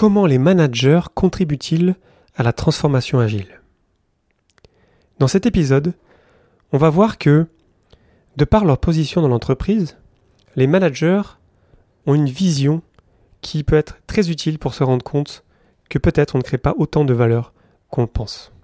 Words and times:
Comment 0.00 0.24
les 0.24 0.38
managers 0.38 1.02
contribuent-ils 1.14 1.94
à 2.34 2.42
la 2.42 2.54
transformation 2.54 3.18
agile? 3.18 3.60
Dans 5.18 5.28
cet 5.28 5.44
épisode, 5.44 5.92
on 6.72 6.78
va 6.78 6.88
voir 6.88 7.18
que, 7.18 7.46
de 8.38 8.46
par 8.46 8.64
leur 8.64 8.78
position 8.78 9.20
dans 9.20 9.28
l'entreprise, 9.28 9.98
les 10.56 10.66
managers 10.66 11.20
ont 12.06 12.14
une 12.14 12.30
vision 12.30 12.80
qui 13.42 13.62
peut 13.62 13.76
être 13.76 13.98
très 14.06 14.30
utile 14.30 14.58
pour 14.58 14.72
se 14.72 14.82
rendre 14.84 15.04
compte 15.04 15.44
que 15.90 15.98
peut-être 15.98 16.34
on 16.34 16.38
ne 16.38 16.44
crée 16.44 16.56
pas 16.56 16.72
autant 16.78 17.04
de 17.04 17.12
valeur 17.12 17.52
qu'on 17.90 18.06
pense. 18.06 18.54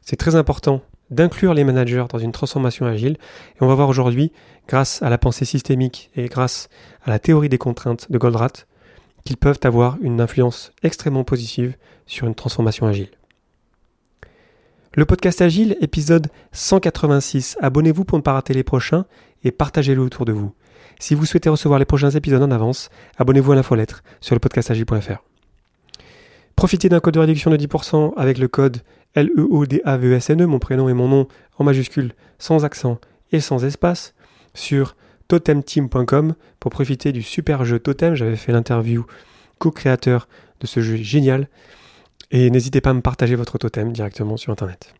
C'est 0.00 0.16
très 0.16 0.36
important 0.36 0.80
d'inclure 1.10 1.52
les 1.52 1.64
managers 1.64 2.06
dans 2.08 2.18
une 2.18 2.32
transformation 2.32 2.86
agile 2.86 3.18
et 3.56 3.62
on 3.62 3.66
va 3.66 3.74
voir 3.74 3.90
aujourd'hui, 3.90 4.32
grâce 4.68 5.02
à 5.02 5.10
la 5.10 5.18
pensée 5.18 5.44
systémique 5.44 6.10
et 6.16 6.28
grâce 6.28 6.70
à 7.04 7.10
la 7.10 7.18
théorie 7.18 7.50
des 7.50 7.58
contraintes 7.58 8.10
de 8.10 8.16
Goldratt, 8.16 8.66
qu'ils 9.28 9.36
peuvent 9.36 9.60
avoir 9.64 9.98
une 10.00 10.22
influence 10.22 10.72
extrêmement 10.82 11.22
positive 11.22 11.76
sur 12.06 12.26
une 12.26 12.34
transformation 12.34 12.86
agile. 12.86 13.10
Le 14.94 15.04
podcast 15.04 15.42
Agile, 15.42 15.76
épisode 15.82 16.28
186. 16.52 17.58
Abonnez-vous 17.60 18.06
pour 18.06 18.16
ne 18.16 18.22
pas 18.22 18.32
rater 18.32 18.54
les 18.54 18.62
prochains 18.62 19.04
et 19.44 19.50
partagez-le 19.50 20.00
autour 20.00 20.24
de 20.24 20.32
vous. 20.32 20.54
Si 20.98 21.14
vous 21.14 21.26
souhaitez 21.26 21.50
recevoir 21.50 21.78
les 21.78 21.84
prochains 21.84 22.08
épisodes 22.08 22.42
en 22.42 22.50
avance, 22.50 22.88
abonnez-vous 23.18 23.52
à 23.52 23.56
l'infolettre 23.56 24.02
sur 24.22 24.34
le 24.34 24.40
podcastagile.fr. 24.40 25.22
Profitez 26.56 26.88
d'un 26.88 27.00
code 27.00 27.12
de 27.12 27.20
réduction 27.20 27.50
de 27.50 27.58
10% 27.58 28.14
avec 28.16 28.38
le 28.38 28.48
code 28.48 28.78
L-E-O-D-A-V-E-S-N-E, 29.12 30.46
mon 30.46 30.58
prénom 30.58 30.88
et 30.88 30.94
mon 30.94 31.06
nom 31.06 31.28
en 31.58 31.64
majuscule, 31.64 32.14
sans 32.38 32.64
accent 32.64 32.98
et 33.32 33.40
sans 33.40 33.66
espace, 33.66 34.14
sur 34.54 34.96
totemteam.com 35.28 36.34
pour 36.58 36.70
profiter 36.70 37.12
du 37.12 37.22
super 37.22 37.64
jeu 37.64 37.78
Totem. 37.78 38.14
J'avais 38.14 38.36
fait 38.36 38.52
l'interview 38.52 39.06
co-créateur 39.58 40.28
de 40.60 40.66
ce 40.66 40.80
jeu 40.80 40.96
génial. 40.96 41.48
Et 42.30 42.50
n'hésitez 42.50 42.80
pas 42.80 42.90
à 42.90 42.94
me 42.94 43.00
partager 43.00 43.36
votre 43.36 43.56
totem 43.58 43.92
directement 43.92 44.36
sur 44.36 44.52
Internet. 44.52 44.94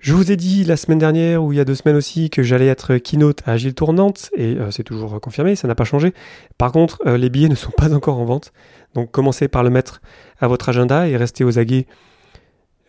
Je 0.00 0.12
vous 0.12 0.30
ai 0.30 0.36
dit 0.36 0.64
la 0.64 0.76
semaine 0.76 0.98
dernière 0.98 1.42
ou 1.42 1.52
il 1.52 1.56
y 1.56 1.60
a 1.60 1.64
deux 1.64 1.74
semaines 1.74 1.96
aussi 1.96 2.28
que 2.28 2.42
j'allais 2.42 2.66
être 2.66 2.98
keynote 2.98 3.40
à 3.46 3.52
Agile 3.52 3.72
Tournante 3.72 4.28
et 4.36 4.56
euh, 4.56 4.70
c'est 4.70 4.82
toujours 4.82 5.18
confirmé, 5.18 5.56
ça 5.56 5.66
n'a 5.66 5.74
pas 5.74 5.84
changé. 5.84 6.12
Par 6.58 6.72
contre, 6.72 6.98
euh, 7.06 7.16
les 7.16 7.30
billets 7.30 7.48
ne 7.50 7.54
sont 7.54 7.70
pas 7.70 7.94
encore 7.94 8.18
en 8.18 8.26
vente, 8.26 8.52
donc 8.92 9.10
commencez 9.10 9.48
par 9.48 9.62
le 9.62 9.70
mettre 9.70 10.02
à 10.40 10.46
votre 10.46 10.68
agenda 10.68 11.08
et 11.08 11.16
restez 11.16 11.42
aux 11.42 11.58
aguets. 11.58 11.86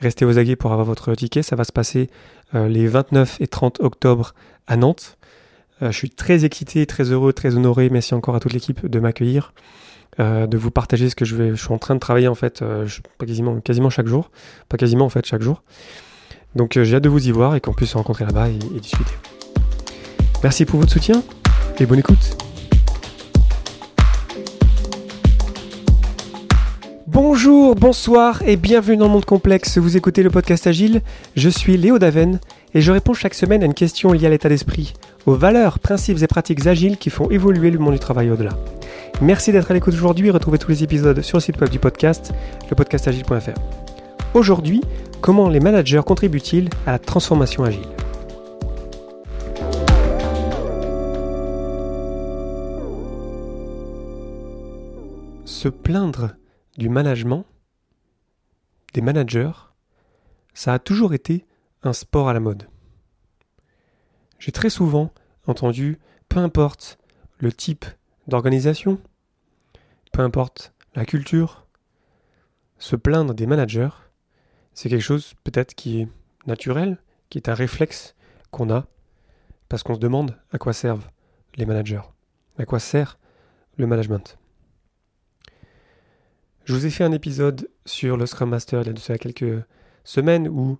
Restez 0.02 0.25
aux 0.25 0.38
aguets 0.38 0.57
pour 0.57 0.73
avoir 0.73 0.85
votre 0.85 1.16
ticket. 1.16 1.41
Ça 1.41 1.55
va 1.55 1.63
se 1.63 1.72
passer 1.72 2.09
euh, 2.53 2.67
les 2.67 2.85
29 2.85 3.39
et 3.39 3.47
30 3.47 3.79
octobre 3.79 4.35
à 4.67 4.75
Nantes. 4.75 5.17
Je 5.81 5.92
suis 5.92 6.09
très 6.09 6.45
excité, 6.45 6.86
très 6.86 7.12
heureux, 7.12 7.34
très 7.34 7.56
honoré. 7.56 7.90
Merci 7.90 8.14
encore 8.14 8.36
à 8.36 8.40
toute 8.40 8.54
l'équipe 8.54 8.86
de 8.86 9.00
m'accueillir. 9.00 9.54
de 10.20 10.58
vous 10.58 10.72
partager 10.72 11.09
ce 11.09 11.16
que 11.16 11.26
je, 11.26 11.36
vais, 11.36 11.50
je 11.50 11.62
suis 11.62 11.73
en 11.73 11.78
train 11.78 11.95
de 11.95 12.00
travailler 12.00 12.28
en 12.28 12.36
fait 12.36 12.64
quasiment, 13.20 13.59
quasiment 13.59 13.90
chaque 13.90 14.08
jour, 14.08 14.31
pas 14.70 14.78
quasiment 14.78 15.06
en 15.06 15.09
fait 15.09 15.26
chaque 15.26 15.42
jour. 15.42 15.64
Donc 16.56 16.78
euh, 16.78 16.84
j'ai 16.86 16.96
hâte 16.96 17.03
de 17.03 17.09
vous 17.09 17.28
y 17.28 17.31
voir 17.31 17.56
et 17.56 17.62
qu'on 17.62 17.73
puisse 17.73 17.92
se 17.92 17.98
rencontrer 17.98 18.26
là-bas 18.26 18.50
et, 18.50 18.56
et 18.76 18.80
discuter. 18.80 19.14
Merci 20.42 20.66
pour 20.66 20.80
votre 20.80 20.92
soutien 20.92 21.22
et 21.80 21.86
bonne 21.86 22.00
écoute. 22.00 22.38
Bonjour, 27.08 27.76
bonsoir 27.76 28.42
et 28.46 28.56
bienvenue 28.56 28.98
dans 28.98 29.08
le 29.08 29.12
monde 29.12 29.26
complexe. 29.26 29.78
Vous 29.78 29.98
écoutez 29.98 30.23
le 30.23 30.30
podcast 30.30 30.68
Agile. 30.68 31.02
Je 31.36 31.50
suis 31.50 31.78
Léo 31.78 32.00
Daven 32.00 32.40
et 32.73 32.81
je 32.81 32.92
réponds 32.92 33.14
chaque 33.14 33.34
semaine 33.34 33.62
à 33.62 33.66
une 33.66 33.73
question 33.73 34.12
liée 34.12 34.26
à 34.28 34.30
l'état 34.30 34.50
d'esprit, 34.50 34.94
aux 35.26 35.36
valeurs, 35.36 35.80
principes 35.80 36.22
et 36.22 36.28
pratiques 36.28 36.68
agiles 36.68 36.98
qui 36.98 37.09
font 37.09 37.30
évoluer 37.30 37.72
le 37.72 37.80
monde 37.80 37.94
du 37.94 38.00
travail 38.00 38.30
au-delà. 38.30 38.52
Merci 39.22 39.52
d'être 39.52 39.72
à 39.72 39.73
l'écoute 39.73 39.94
aujourd'hui. 39.94 40.30
Retrouvez 40.30 40.58
tous 40.58 40.70
les 40.70 40.84
épisodes 40.84 41.22
sur 41.22 41.38
le 41.38 41.42
site 41.42 41.59
web 41.59 41.70
du 41.70 41.80
podcast, 41.80 42.34
lepodcastagile.fr. 42.70 43.53
Aujourd'hui, 44.34 44.81
comment 45.22 45.50
les 45.50 45.59
managers 45.59 46.02
contribuent-ils 46.06 46.70
à 46.86 46.92
la 46.92 47.00
transformation 47.00 47.64
agile? 47.64 47.81
Se 55.46 55.69
plaindre 55.69 56.31
du 56.78 56.90
management, 56.90 57.46
des 58.94 59.02
managers, 59.02 59.52
ça 60.53 60.74
a 60.74 60.80
toujours 60.80 61.14
été 61.14 61.46
un 61.84 61.94
sport 61.94 62.30
à 62.30 62.34
la 62.34 62.40
mode. 62.40 62.68
J'ai 64.40 64.51
très 64.51 64.69
souvent 64.69 65.12
entendu, 65.47 66.00
peu 66.29 66.40
importe 66.40 66.97
le 67.38 67.51
type 67.51 67.85
d'organisation, 68.28 69.00
peu 70.12 70.22
importe 70.22 70.73
la 70.96 71.06
culture, 71.06 71.68
se 72.78 72.96
plaindre 72.96 73.34
des 73.34 73.46
managers 73.46 73.90
c'est 74.75 74.90
quelque 74.90 75.01
chose 75.01 75.34
peut-être 75.44 75.73
qui 75.73 76.01
est 76.01 76.07
naturel, 76.46 76.97
qui 77.29 77.40
est 77.40 77.50
un 77.50 77.56
réflexe 77.56 78.13
qu'on 78.51 78.69
a, 78.69 78.85
parce 79.69 79.81
qu'on 79.81 79.96
se 79.96 80.00
demande 80.00 80.38
à 80.52 80.59
quoi 80.59 80.73
servent 80.73 81.09
les 81.56 81.66
managers, 81.66 82.02
à 82.59 82.66
quoi 82.66 82.79
sert 82.79 83.17
le 83.78 83.88
management. 83.88 84.38
Je 86.66 86.73
vous 86.73 86.85
ai 86.85 86.90
fait 86.90 87.06
un 87.06 87.13
épisode 87.13 87.69
sur 87.85 88.17
le 88.17 88.25
Scrum 88.25 88.50
Master 88.50 88.81
il 88.81 88.88
y 88.88 89.12
a 89.12 89.17
quelques 89.17 89.63
semaines 90.03 90.50
où 90.50 90.78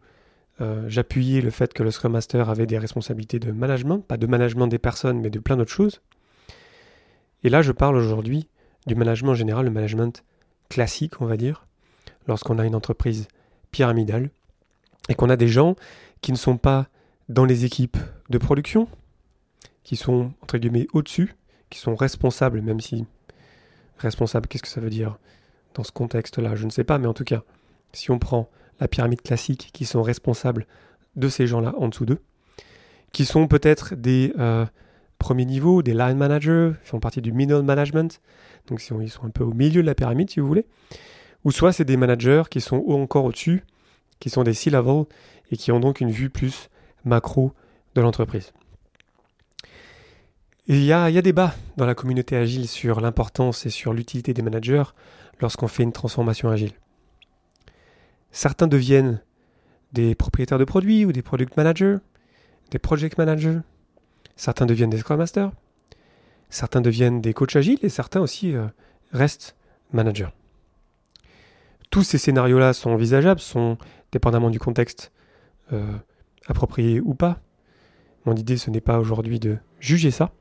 euh, 0.62 0.86
j'appuyais 0.88 1.42
le 1.42 1.52
fait 1.52 1.74
que 1.74 1.84
le 1.84 1.92
Scrum 1.92 2.14
Master 2.14 2.50
avait 2.50 2.66
des 2.66 2.78
responsabilités 2.78 3.40
de 3.40 3.52
management, 3.52 4.00
pas 4.00 4.18
de 4.18 4.26
management 4.28 4.68
des 4.68 4.80
personnes, 4.80 5.20
mais 5.20 5.30
de 5.30 5.40
plein 5.40 5.58
d'autres 5.58 5.72
choses. 5.72 6.02
Et 7.44 7.50
là, 7.50 7.62
je 7.62 7.72
parle 7.72 7.98
aujourd'hui 7.98 8.48
du 8.88 8.96
management 8.96 9.34
général, 9.34 9.66
le 9.66 9.72
management 9.72 10.24
classique, 10.70 11.22
on 11.22 11.26
va 11.26 11.38
dire, 11.38 11.68
lorsqu'on 12.28 12.58
a 12.58 12.66
une 12.66 12.76
entreprise 12.76 13.28
pyramidale 13.72 14.30
et 15.10 15.16
qu'on 15.16 15.30
a 15.30 15.36
des 15.36 15.48
gens 15.48 15.76
qui 16.22 16.32
ne 16.32 16.38
sont 16.38 16.58
pas 16.58 16.88
dans 17.30 17.46
les 17.46 17.66
équipes 17.66 17.98
de 18.30 18.38
production, 18.38 18.88
qui 19.84 19.96
sont 19.96 20.32
entre 20.42 20.58
guillemets 20.58 20.88
au-dessus, 20.94 21.36
qui 21.70 21.80
sont 21.80 21.96
responsables, 21.96 22.62
même 22.62 22.80
si 22.80 23.06
responsable, 23.98 24.48
qu'est-ce 24.48 24.64
que 24.64 24.70
ça 24.70 24.82
veut 24.82 24.90
dire 24.90 25.18
dans 25.74 25.84
ce 25.84 25.92
contexte-là? 25.92 26.56
Je 26.56 26.66
ne 26.66 26.70
sais 26.70 26.84
pas, 26.84 26.98
mais 26.98 27.08
en 27.08 27.14
tout 27.14 27.24
cas, 27.24 27.44
si 27.94 28.12
on 28.12 28.20
prend 28.20 28.50
la 28.80 28.88
pyramide 28.88 29.22
classique, 29.22 29.70
qui 29.74 29.86
sont 29.86 30.02
responsables 30.02 30.66
de 31.16 31.30
ces 31.30 31.48
gens-là 31.48 31.74
en 31.78 31.88
dessous 31.88 32.06
d'eux, 32.06 32.22
qui 33.12 33.26
sont 33.26 33.48
peut-être 33.48 33.96
des 33.96 34.34
euh, 34.38 34.66
premiers 35.18 35.46
niveaux, 35.46 35.82
des 35.82 35.94
line 35.94 36.18
managers, 36.18 36.72
qui 36.84 36.90
font 36.90 37.00
partie 37.00 37.22
du 37.22 37.32
middle 37.32 37.62
management, 37.62 38.22
donc 38.68 38.82
ils 38.82 39.10
sont 39.10 39.26
un 39.26 39.30
peu 39.30 39.44
au 39.44 39.54
milieu 39.54 39.82
de 39.82 39.88
la 39.88 39.96
pyramide, 39.96 40.30
si 40.30 40.40
vous 40.40 40.48
voulez, 40.48 40.66
ou 41.44 41.52
soit 41.52 41.72
c'est 41.72 41.86
des 41.86 41.98
managers 41.98 42.44
qui 42.50 42.62
sont 42.62 42.84
encore 42.88 43.26
au-dessus, 43.26 43.64
qui 44.20 44.30
sont 44.30 44.44
des 44.44 44.54
C-level 44.54 45.06
et 45.52 45.58
qui 45.58 45.72
ont 45.72 45.80
donc 45.80 46.02
une 46.02 46.12
vue 46.12 46.30
plus 46.30 46.70
macro 47.04 47.54
de 47.94 48.02
l'entreprise. 48.02 48.52
Il 50.68 50.78
y, 50.78 50.86
il 50.86 50.88
y 50.88 50.92
a 50.92 51.22
débat 51.22 51.54
dans 51.78 51.86
la 51.86 51.94
communauté 51.94 52.36
agile 52.36 52.68
sur 52.68 53.00
l'importance 53.00 53.68
et 53.68 53.70
sur 53.70 53.94
l'utilité 53.94 54.34
des 54.34 54.42
managers 54.42 54.84
lorsqu'on 55.40 55.68
fait 55.68 55.84
une 55.84 55.92
transformation 55.92 56.50
agile. 56.50 56.74
Certains 58.36 58.68
deviennent 58.68 59.22
des 59.94 60.14
propriétaires 60.14 60.60
de 60.60 60.66
produits 60.66 61.06
ou 61.06 61.12
des 61.12 61.22
product 61.22 61.56
managers, 61.58 61.98
des 62.70 62.80
project 62.80 63.18
managers. 63.18 63.60
Certains 64.36 64.66
deviennent 64.66 64.90
des 64.90 64.98
scrum 64.98 65.18
masters. 65.18 65.52
Certains 66.50 66.82
deviennent 66.82 67.22
des 67.22 67.34
coachs 67.34 67.56
agiles 67.56 67.80
et 67.82 67.90
certains 67.90 68.20
aussi 68.20 68.54
euh, 68.54 68.68
restent 69.12 69.56
managers 69.94 70.30
tous 71.96 72.04
ces 72.04 72.18
scénarios-là 72.18 72.74
sont 72.74 72.90
envisageables, 72.90 73.40
sont 73.40 73.78
dépendamment 74.12 74.50
du 74.50 74.60
contexte 74.60 75.14
euh, 75.72 75.94
approprié 76.46 77.00
ou 77.00 77.14
pas. 77.14 77.40
Mon 78.26 78.36
idée, 78.36 78.58
ce 78.58 78.70
n'est 78.70 78.82
pas 78.82 79.00
aujourd'hui 79.00 79.40
de 79.40 79.60
juger 79.80 80.12
ça, 80.12 80.32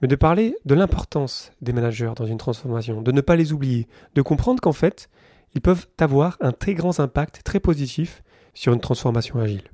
mais 0.00 0.06
de 0.06 0.14
parler 0.14 0.54
de 0.66 0.76
l'importance 0.76 1.50
des 1.60 1.72
managers 1.72 2.12
dans 2.14 2.24
une 2.24 2.38
transformation, 2.38 3.02
de 3.02 3.10
ne 3.10 3.20
pas 3.20 3.34
les 3.34 3.52
oublier, 3.52 3.88
de 4.14 4.22
comprendre 4.22 4.60
qu'en 4.60 4.72
fait, 4.72 5.10
ils 5.54 5.60
peuvent 5.60 5.86
avoir 5.98 6.36
un 6.40 6.52
très 6.52 6.74
grand 6.74 7.00
impact, 7.00 7.42
très 7.44 7.60
positif, 7.60 8.22
sur 8.54 8.72
une 8.72 8.80
transformation 8.80 9.40
agile. 9.40 9.70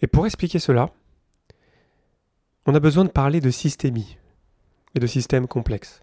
Et 0.00 0.06
pour 0.06 0.26
expliquer 0.26 0.58
cela, 0.58 0.90
on 2.66 2.74
a 2.74 2.80
besoin 2.80 3.04
de 3.04 3.10
parler 3.10 3.40
de 3.40 3.50
systémie 3.50 4.16
et 4.94 5.00
de 5.00 5.06
systèmes 5.06 5.46
complexes. 5.46 6.00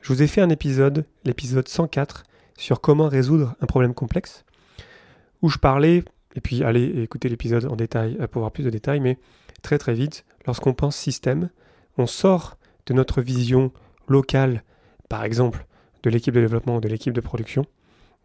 Je 0.00 0.12
vous 0.12 0.22
ai 0.22 0.26
fait 0.26 0.40
un 0.40 0.50
épisode, 0.50 1.04
l'épisode 1.24 1.68
104, 1.68 2.24
sur 2.56 2.80
comment 2.80 3.08
résoudre 3.08 3.54
un 3.60 3.66
problème 3.66 3.94
complexe, 3.94 4.44
où 5.42 5.48
je 5.48 5.58
parlais, 5.58 6.04
et 6.34 6.40
puis 6.40 6.62
allez 6.64 7.02
écouter 7.02 7.28
l'épisode 7.28 7.66
en 7.66 7.76
détail 7.76 8.16
euh, 8.20 8.26
pour 8.26 8.40
avoir 8.40 8.52
plus 8.52 8.64
de 8.64 8.70
détails, 8.70 9.00
mais 9.00 9.18
très 9.62 9.78
très 9.78 9.94
vite, 9.94 10.24
lorsqu'on 10.46 10.74
pense 10.74 10.96
système, 10.96 11.50
on 11.98 12.06
sort 12.06 12.56
de 12.86 12.94
notre 12.94 13.20
vision 13.20 13.72
locale, 14.08 14.62
par 15.08 15.24
exemple, 15.24 15.66
de 16.02 16.10
l'équipe 16.10 16.34
de 16.34 16.40
développement 16.40 16.76
ou 16.76 16.80
de 16.80 16.88
l'équipe 16.88 17.12
de 17.12 17.20
production. 17.20 17.66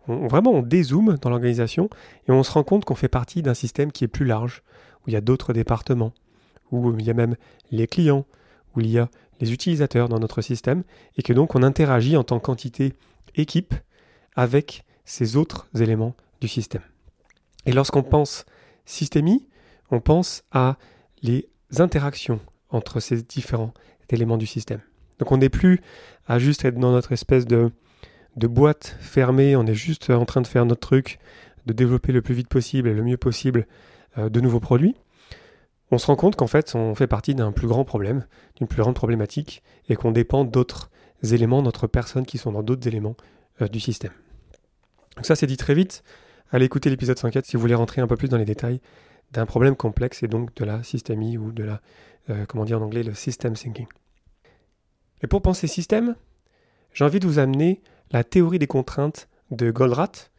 On, 0.08 0.28
vraiment, 0.28 0.52
on 0.52 0.62
dézoome 0.62 1.18
dans 1.22 1.30
l'organisation 1.30 1.90
et 2.28 2.32
on 2.32 2.44
se 2.44 2.52
rend 2.52 2.64
compte 2.64 2.86
qu'on 2.86 2.96
fait 2.96 3.08
partie 3.08 3.42
d'un 3.42 3.54
système 3.54 3.92
qui 3.92 4.04
est 4.04 4.08
plus 4.08 4.26
large, 4.26 4.64
où 5.02 5.10
il 5.10 5.14
y 5.14 5.18
a 5.18 5.22
d'autres 5.22 5.54
départements, 5.54 6.14
où 6.72 6.98
il 6.98 7.06
y 7.06 7.10
a 7.10 7.14
même 7.14 7.36
les 7.72 7.88
clients, 7.88 8.26
où 8.76 8.82
il 8.82 8.88
y 8.88 8.98
a 8.98 9.10
les 9.40 9.54
utilisateurs 9.54 10.08
dans 10.08 10.20
notre 10.20 10.42
système 10.42 10.84
et 11.18 11.24
que 11.24 11.34
donc 11.34 11.56
on 11.56 11.64
interagit 11.64 12.16
en 12.16 12.24
tant 12.24 12.40
qu'entité 12.40 12.94
équipe 13.36 13.74
avec 14.36 14.86
ces 15.04 15.36
autres 15.36 15.68
éléments 15.76 16.16
du 16.40 16.48
système. 16.48 16.84
Et 17.66 17.74
lorsqu'on 17.74 18.04
pense 18.04 18.46
systémie, 18.86 19.48
on 19.90 20.00
pense 20.00 20.44
à 20.52 20.78
les 21.22 21.50
interactions 21.78 22.40
entre 22.70 23.00
ces 23.00 23.22
différents 23.22 23.74
éléments 24.10 24.38
du 24.38 24.48
système. 24.48 24.82
Donc 25.22 25.32
on 25.32 25.38
n'est 25.38 25.50
plus 25.50 25.80
à 26.28 26.40
juste 26.40 26.66
être 26.66 26.80
dans 26.80 26.92
notre 26.92 27.12
espèce 27.12 27.46
de, 27.46 27.72
boîte 28.36 28.98
fermée, 29.00 29.56
on 29.56 29.68
est 29.68 29.76
juste 29.76 30.10
en 30.10 30.26
train 30.26 30.42
de 30.42 30.48
faire 30.48 30.66
notre 30.66 30.82
truc, 30.82 31.20
de 31.68 31.74
développer 31.74 32.12
le 32.12 32.24
plus 32.24 32.34
vite 32.34 32.48
possible 32.48 32.90
et 32.90 32.94
le 32.94 33.04
mieux 33.04 33.18
possible 33.18 33.68
euh, 34.18 34.30
de 34.30 34.42
nouveaux 34.42 34.60
produits. 34.60 34.96
On 35.92 36.00
se 36.00 36.08
rend 36.08 36.16
compte 36.16 36.36
qu'en 36.36 36.48
fait 36.48 36.74
on 36.74 36.96
fait 36.96 37.06
partie 37.06 37.36
d'un 37.36 37.52
plus 37.52 37.68
grand 37.68 37.86
problème, 37.86 38.26
d'une 38.56 38.68
plus 38.68 38.82
grande 38.82 38.96
problématique, 38.96 39.62
et 39.90 39.96
qu'on 39.96 40.12
dépend 40.12 40.44
d'autres 40.44 40.90
éléments, 41.22 41.62
d'autres 41.62 41.86
personnes 41.86 42.26
qui 42.26 42.40
sont 42.40 42.52
dans 42.52 42.64
d'autres 42.64 42.88
éléments 42.88 43.16
euh, 43.62 43.68
du 43.68 43.80
système. 43.80 44.14
Donc 45.18 45.28
ça 45.28 45.36
c'est 45.36 45.46
dit 45.46 45.58
très 45.58 45.76
vite, 45.76 46.04
allez 46.50 46.66
écouter 46.66 46.90
l'épisode 46.90 47.20
104 47.20 47.46
si 47.46 47.58
vous 47.58 47.62
voulez 47.62 47.76
rentrer 47.76 48.02
un 48.02 48.08
peu 48.08 48.18
plus 48.18 48.30
dans 48.30 48.38
les 48.38 48.46
détails 48.46 48.82
d'un 49.34 49.46
problème 49.46 49.76
complexe 49.76 50.24
et 50.24 50.28
donc 50.28 50.56
de 50.56 50.66
la 50.66 50.82
systémie 50.82 51.38
ou 51.38 51.52
de 51.52 51.64
la, 51.64 51.82
euh, 52.32 52.46
comment 52.48 52.66
dire 52.66 52.82
en 52.82 52.86
anglais, 52.86 53.04
le 53.04 53.14
system 53.14 53.54
thinking. 53.54 53.86
Et 55.24 55.28
pour 55.28 55.42
penser 55.42 55.68
système, 55.68 56.16
j'ai 56.94 57.06
envie 57.06 57.20
de 57.20 57.28
vous 57.28 57.40
amener 57.40 57.82
la 58.12 58.24
théorie 58.24 58.60
des 58.60 58.68
contraintes 58.68 59.28
de 59.52 59.72
Goldratt. 59.72 60.32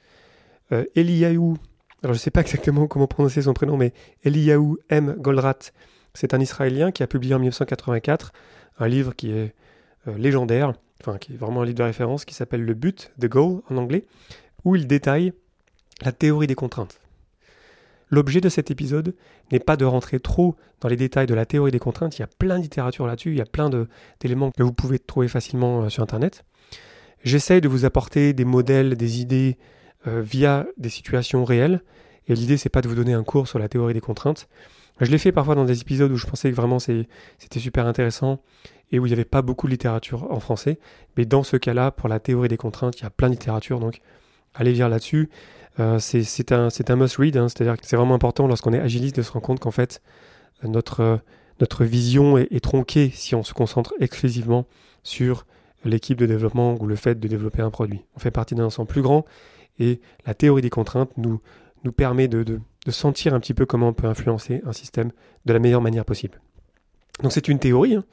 Euh, 0.73 0.85
alors 0.97 1.57
je 2.03 2.09
ne 2.09 2.15
sais 2.15 2.31
pas 2.31 2.41
exactement 2.43 2.87
comment 2.87 3.07
prononcer 3.07 3.43
son 3.43 3.55
prénom, 3.55 3.77
mais 3.77 3.93
Eliyahu 4.25 4.79
M. 4.89 5.17
Goldratt, 5.19 5.73
c'est 6.15 6.35
un 6.35 6.41
Israélien 6.41 6.93
qui 6.93 7.03
a 7.03 7.07
publié 7.07 7.35
en 7.35 7.39
1984 7.39 8.33
un 8.79 8.89
livre 8.89 9.15
qui 9.15 9.31
est 9.31 9.55
euh, 10.09 10.17
légendaire, 10.17 10.73
enfin 11.01 11.19
qui 11.19 11.35
est 11.35 11.37
vraiment 11.37 11.63
un 11.63 11.65
livre 11.65 11.79
de 11.79 11.85
référence, 11.85 12.25
qui 12.25 12.35
s'appelle 12.35 12.65
Le 12.65 12.75
but, 12.75 13.13
The 13.21 13.27
Goal 13.27 13.63
en 13.71 13.77
anglais, 13.77 14.07
où 14.65 14.77
il 14.77 14.87
détaille 14.87 15.33
la 16.03 16.13
théorie 16.13 16.47
des 16.47 16.55
contraintes. 16.55 17.02
L'objet 18.13 18.43
de 18.43 18.51
cet 18.51 18.71
épisode 18.71 19.15
n'est 19.51 19.59
pas 19.59 19.77
de 19.79 19.87
rentrer 19.87 20.21
trop 20.21 20.55
dans 20.83 20.89
les 20.91 20.97
détails 20.97 21.27
de 21.27 21.33
la 21.33 21.47
théorie 21.47 21.71
des 21.71 21.79
contraintes, 21.79 22.19
il 22.19 22.21
y 22.21 22.23
a 22.23 22.29
plein 22.29 22.59
de 22.59 22.63
littérature 22.63 23.07
là-dessus, 23.07 23.31
il 23.31 23.39
y 23.39 23.41
a 23.41 23.47
plein 23.47 23.71
d'éléments 24.21 24.51
que 24.51 24.63
vous 24.63 24.75
pouvez 24.75 24.99
trouver 24.99 25.29
facilement 25.29 25.85
euh, 25.85 25.89
sur 25.89 26.03
Internet. 26.03 26.45
J'essaye 27.25 27.63
de 27.63 27.69
vous 27.69 27.87
apporter 27.87 28.35
des 28.35 28.45
modèles, 28.45 28.97
des 28.97 29.23
idées 29.23 29.57
euh, 30.07 30.21
via 30.21 30.67
des 30.77 30.91
situations 30.91 31.47
réelles, 31.47 31.81
et 32.29 32.35
l'idée 32.35 32.59
c'est 32.59 32.69
pas 32.69 32.83
de 32.83 32.89
vous 32.89 32.95
donner 32.95 33.15
un 33.15 33.25
cours 33.25 33.49
sur 33.49 33.59
la 33.59 33.71
théorie 33.71 33.95
des 33.95 34.03
contraintes. 34.03 34.47
Je 35.01 35.11
l'ai 35.11 35.17
fait 35.19 35.33
parfois 35.33 35.55
dans 35.55 35.65
des 35.65 35.81
épisodes 35.81 36.13
où 36.13 36.19
je 36.19 36.27
pensais 36.27 36.51
que 36.51 36.55
vraiment 36.55 36.79
c'était 36.79 37.09
super 37.61 37.87
intéressant 37.87 38.43
et 38.91 38.99
où 38.99 39.07
il 39.07 39.09
n'y 39.09 39.15
avait 39.15 39.25
pas 39.25 39.41
beaucoup 39.41 39.67
de 39.67 39.73
littérature 39.73 40.31
en 40.31 40.39
français, 40.39 40.79
mais 41.17 41.25
dans 41.25 41.45
ce 41.45 41.57
cas-là, 41.57 41.91
pour 41.91 42.11
la 42.11 42.21
théorie 42.21 42.49
des 42.49 42.59
contraintes, 42.59 43.01
il 43.01 43.05
y 43.05 43.07
a 43.07 43.11
plein 43.11 43.29
de 43.29 43.33
littérature, 43.33 43.81
donc 43.81 44.03
allez 44.55 44.75
lire 44.75 44.91
là-dessus. 44.91 45.31
Euh, 45.81 45.99
c'est 45.99 46.53
un, 46.53 46.97
must-read, 46.97 47.37
hein, 47.37 47.49
c'est-à-dire 47.49 47.77
que 47.77 47.87
c'est 47.87 47.97
vraiment 47.97 48.15
important 48.15 48.47
lorsqu'on 48.47 48.73
est 48.73 48.81
agiliste 48.81 49.17
de 49.17 49.23
se 49.23 49.33
rendre 49.33 49.45
compte 49.45 49.61
qu'en 49.61 49.71
fait, 49.71 50.03
notre, 50.63 51.21
notre 51.61 51.85
vision 51.85 52.37
est, 52.37 52.63
tronquée 52.63 53.11
si 53.13 53.35
on 53.35 53.43
se 53.43 53.55
concentre 53.55 53.95
exclusivement 54.01 54.67
sur 55.03 55.47
l'équipe 55.85 56.19
de 56.19 56.27
développement 56.27 56.77
ou 56.81 56.87
le 56.87 56.97
fait 56.97 57.19
de 57.19 57.27
développer 57.27 57.63
un 57.63 57.71
produit. 57.71 58.05
On 58.17 58.21
fait 58.21 58.31
partie 58.31 58.55
d'un 58.55 58.67
ensemble 58.67 58.89
plus 58.89 59.03
grand 59.03 59.25
et 59.79 60.01
la 60.27 60.35
théorie 60.35 60.63
des 60.63 60.71
contraintes 60.71 61.11
nous, 61.17 61.41
permet 61.97 62.29
de, 62.29 62.45
de, 62.45 62.61
sentir 62.91 63.35
un 63.35 63.41
petit 63.41 63.55
peu 63.55 63.67
comment 63.67 63.89
on 63.89 63.93
peut 63.93 64.07
influencer 64.07 64.63
un 64.67 64.73
système 64.73 65.11
de 65.47 65.53
la 65.53 65.59
meilleure 65.59 65.81
manière 65.81 66.05
possible. 66.05 66.41
Donc 67.23 67.33
c'est 67.33 67.49
une 67.49 67.59
théorie, 67.59 67.97
hein. 67.97 68.05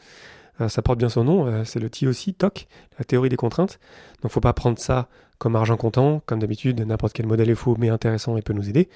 Euh, 0.62 0.70
ça 0.70 0.82
porte 0.82 1.00
bien 1.00 1.10
son 1.10 1.24
nom, 1.24 1.46
euh, 1.46 1.64
c'est 1.64 1.80
le 1.80 1.90
TOC, 1.90 2.38
TOC, 2.38 2.68
la 2.98 3.06
théorie 3.06 3.30
des 3.30 3.38
contraintes. 3.38 3.80
Donc 4.22 4.32
faut 4.32 4.40
pas 4.40 4.54
prendre 4.54 4.80
ça 4.80 5.08
comme 5.38 5.56
argent 5.56 5.78
comptant, 5.78 6.22
comme 6.26 6.40
d'habitude, 6.40 6.82
n'importe 6.82 7.14
quel 7.14 7.26
modèle 7.26 7.50
est 7.50 7.56
faux 7.56 7.76
mais 7.80 7.90
intéressant 7.90 8.36
et 8.38 8.42
peut 8.42 8.54
nous 8.54 8.70
aider. 8.70 8.90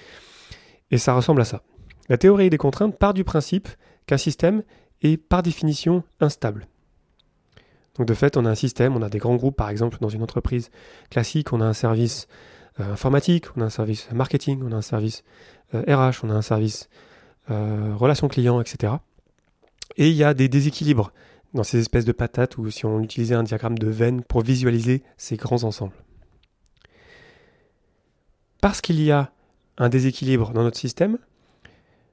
Et 0.92 0.98
ça 0.98 1.14
ressemble 1.14 1.42
à 1.42 1.46
ça. 1.46 1.62
La 2.10 2.18
théorie 2.18 2.50
des 2.50 2.58
contraintes 2.58 2.98
part 2.98 3.14
du 3.14 3.24
principe 3.24 3.70
qu'un 4.06 4.18
système 4.18 4.64
est 5.02 5.18
par 5.18 5.42
définition 5.42 6.04
instable. 6.20 6.68
Donc 7.98 8.08
de 8.08 8.14
fait, 8.14 8.36
on 8.38 8.46
a 8.46 8.50
un 8.50 8.56
système, 8.56 8.96
on 8.98 9.02
a 9.02 9.10
des 9.10 9.20
grands 9.20 9.36
groupes, 9.36 9.56
par 9.56 9.70
exemple 9.70 9.98
dans 10.02 10.10
une 10.10 10.24
entreprise 10.24 10.70
classique, 11.10 11.54
on 11.54 11.62
a 11.62 11.66
un 11.66 11.74
service 11.74 12.28
euh, 12.80 12.94
informatique, 12.94 13.46
on 13.56 13.62
a 13.62 13.66
un 13.66 13.70
service 13.70 14.12
marketing, 14.12 14.62
on 14.64 14.72
a 14.72 14.76
un 14.76 14.82
service 14.82 15.24
RH, 15.74 16.24
on 16.24 16.30
a 16.30 16.34
un 16.34 16.42
service 16.42 16.90
euh, 17.52 17.94
relations 17.96 18.28
clients, 18.28 18.60
etc. 18.62 18.94
Et 19.98 20.10
il 20.10 20.16
y 20.16 20.24
a 20.24 20.34
des 20.34 20.50
déséquilibres 20.50 21.12
dans 21.54 21.64
ces 21.64 21.80
espèces 21.80 22.06
de 22.06 22.12
patates 22.12 22.58
ou 22.58 22.70
si 22.70 22.86
on 22.86 23.02
utilisait 23.02 23.36
un 23.36 23.44
diagramme 23.44 23.78
de 23.78 23.88
veine 23.88 24.24
pour 24.24 24.42
visualiser 24.42 25.04
ces 25.18 25.36
grands 25.36 25.64
ensembles 25.64 25.94
parce 28.64 28.80
qu'il 28.80 29.02
y 29.02 29.12
a 29.12 29.34
un 29.78 29.90
déséquilibre 29.90 30.54
dans 30.54 30.64
notre 30.64 30.78
système, 30.78 31.18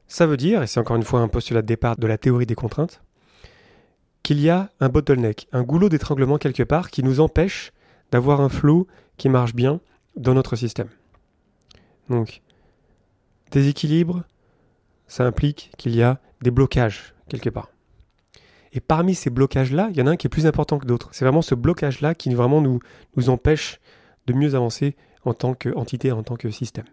ça 0.09 0.27
veut 0.27 0.37
dire, 0.37 0.65
et 0.65 0.67
c'est 0.67 0.81
encore 0.81 0.97
une 0.97 1.05
fois 1.05 1.21
un 1.21 1.29
postulat 1.29 1.63
de 1.63 1.69
départ 1.69 1.97
de 1.97 2.09
la 2.09 2.19
théorie 2.19 2.45
des 2.45 2.57
contraintes, 2.57 3.05
qu'il 4.25 4.41
y 4.41 4.51
a 4.51 4.69
un 4.81 4.89
bottleneck, 4.89 5.47
un 5.53 5.63
goulot 5.63 5.89
d'étranglement 5.89 6.39
quelque 6.39 6.65
part 6.65 6.91
qui 6.91 7.05
nous 7.05 7.21
empêche 7.21 7.71
d'avoir 8.11 8.41
un 8.41 8.49
flow 8.49 8.89
qui 9.17 9.29
marche 9.29 9.55
bien 9.55 9.79
dans 10.17 10.35
notre 10.35 10.57
système. 10.57 10.89
Donc, 12.09 12.43
déséquilibre, 13.53 14.25
ça 15.07 15.25
implique 15.25 15.71
qu'il 15.79 15.95
y 15.95 16.03
a 16.03 16.19
des 16.43 16.51
blocages 16.51 17.15
quelque 17.29 17.49
part. 17.49 17.71
Et 18.73 18.81
parmi 18.81 19.15
ces 19.15 19.31
blocages-là, 19.31 19.89
il 19.91 19.97
y 19.97 20.03
en 20.03 20.07
a 20.07 20.11
un 20.11 20.17
qui 20.17 20.27
est 20.27 20.31
plus 20.31 20.47
important 20.47 20.79
que 20.79 20.87
d'autres. 20.87 21.09
C'est 21.13 21.25
vraiment 21.25 21.43
ce 21.43 21.55
blocage-là 21.55 22.15
qui 22.15 22.33
vraiment 22.33 22.61
nous, 22.61 22.81
nous 23.17 23.29
empêche 23.31 23.81
de 24.27 24.33
mieux 24.33 24.55
avancer 24.55 24.97
en 25.25 25.35
tant 25.35 25.55
qu'entité, 25.55 26.13
en 26.13 26.23
tant 26.23 26.37
que 26.37 26.51
système. 26.51 26.85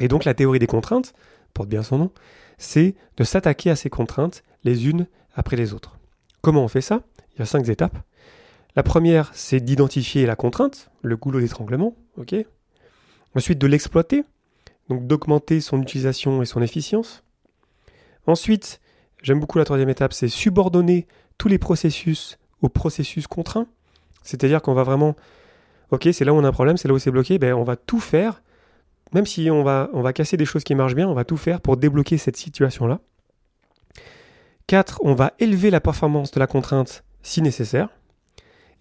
Et 0.00 0.08
donc 0.08 0.24
la 0.24 0.34
théorie 0.34 0.58
des 0.58 0.66
contraintes, 0.66 1.14
porte 1.54 1.68
bien 1.68 1.82
son 1.82 1.98
nom, 1.98 2.10
c'est 2.58 2.94
de 3.16 3.24
s'attaquer 3.24 3.70
à 3.70 3.76
ces 3.76 3.90
contraintes 3.90 4.42
les 4.64 4.88
unes 4.88 5.06
après 5.34 5.56
les 5.56 5.72
autres. 5.74 5.98
Comment 6.40 6.64
on 6.64 6.68
fait 6.68 6.80
ça? 6.80 7.02
Il 7.34 7.40
y 7.40 7.42
a 7.42 7.46
cinq 7.46 7.68
étapes. 7.68 7.98
La 8.76 8.82
première, 8.82 9.30
c'est 9.34 9.60
d'identifier 9.60 10.26
la 10.26 10.36
contrainte, 10.36 10.90
le 11.02 11.16
goulot 11.16 11.40
d'étranglement, 11.40 11.94
ok? 12.16 12.34
Ensuite, 13.34 13.58
de 13.58 13.66
l'exploiter, 13.66 14.24
donc 14.88 15.06
d'augmenter 15.06 15.60
son 15.60 15.80
utilisation 15.80 16.42
et 16.42 16.46
son 16.46 16.62
efficience. 16.62 17.22
Ensuite, 18.26 18.80
j'aime 19.22 19.40
beaucoup 19.40 19.58
la 19.58 19.64
troisième 19.64 19.88
étape, 19.88 20.12
c'est 20.12 20.28
subordonner 20.28 21.06
tous 21.38 21.48
les 21.48 21.58
processus 21.58 22.38
au 22.60 22.68
processus 22.68 23.26
contraint. 23.26 23.66
C'est-à-dire 24.22 24.62
qu'on 24.62 24.74
va 24.74 24.82
vraiment 24.82 25.16
ok, 25.92 26.08
c'est 26.12 26.24
là 26.24 26.32
où 26.32 26.36
on 26.36 26.44
a 26.44 26.48
un 26.48 26.52
problème, 26.52 26.76
c'est 26.76 26.88
là 26.88 26.94
où 26.94 26.98
c'est 26.98 27.10
bloqué, 27.10 27.38
ben, 27.38 27.54
on 27.54 27.62
va 27.62 27.76
tout 27.76 28.00
faire, 28.00 28.42
même 29.12 29.26
si 29.26 29.50
on 29.50 29.62
va, 29.62 30.12
casser 30.12 30.36
des 30.36 30.44
choses 30.44 30.64
qui 30.64 30.74
marchent 30.74 30.94
bien, 30.94 31.06
on 31.06 31.14
va 31.14 31.24
tout 31.24 31.36
faire 31.36 31.60
pour 31.60 31.76
débloquer 31.76 32.18
cette 32.18 32.36
situation-là. 32.36 33.00
4. 34.68 35.00
On 35.02 35.14
va 35.14 35.32
élever 35.38 35.70
la 35.70 35.80
performance 35.80 36.30
de 36.30 36.40
la 36.40 36.46
contrainte 36.46 37.04
si 37.22 37.42
nécessaire. 37.42 37.88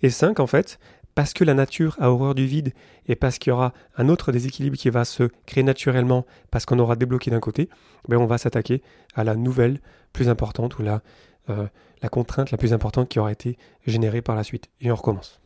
Et 0.01 0.09
5. 0.09 0.39
En 0.39 0.47
fait, 0.47 0.79
parce 1.15 1.33
que 1.33 1.43
la 1.43 1.53
nature 1.53 1.95
a 1.99 2.09
horreur 2.09 2.35
du 2.35 2.45
vide 2.45 2.73
et 3.07 3.15
parce 3.15 3.37
qu'il 3.37 3.51
y 3.51 3.53
aura 3.53 3.73
un 3.97 4.09
autre 4.09 4.31
déséquilibre 4.31 4.77
qui 4.77 4.89
va 4.89 5.05
se 5.05 5.29
créer 5.45 5.63
naturellement 5.63 6.25
parce 6.51 6.65
qu'on 6.65 6.79
aura 6.79 6.95
débloqué 6.95 7.31
d'un 7.31 7.39
côté, 7.39 7.69
ben 8.07 8.17
on 8.17 8.25
va 8.25 8.37
s'attaquer 8.37 8.81
à 9.15 9.23
la 9.23 9.35
nouvelle 9.35 9.79
plus 10.13 10.29
importante 10.29 10.79
ou 10.79 10.83
la, 10.83 11.01
euh, 11.49 11.67
la 12.01 12.09
contrainte 12.09 12.51
la 12.51 12.57
plus 12.57 12.73
importante 12.73 13.09
qui 13.09 13.19
aura 13.19 13.31
été 13.31 13.57
générée 13.85 14.21
par 14.21 14.35
la 14.35 14.43
suite. 14.43 14.69
Et 14.79 14.91
on 14.91 14.95
recommence. 14.95 15.41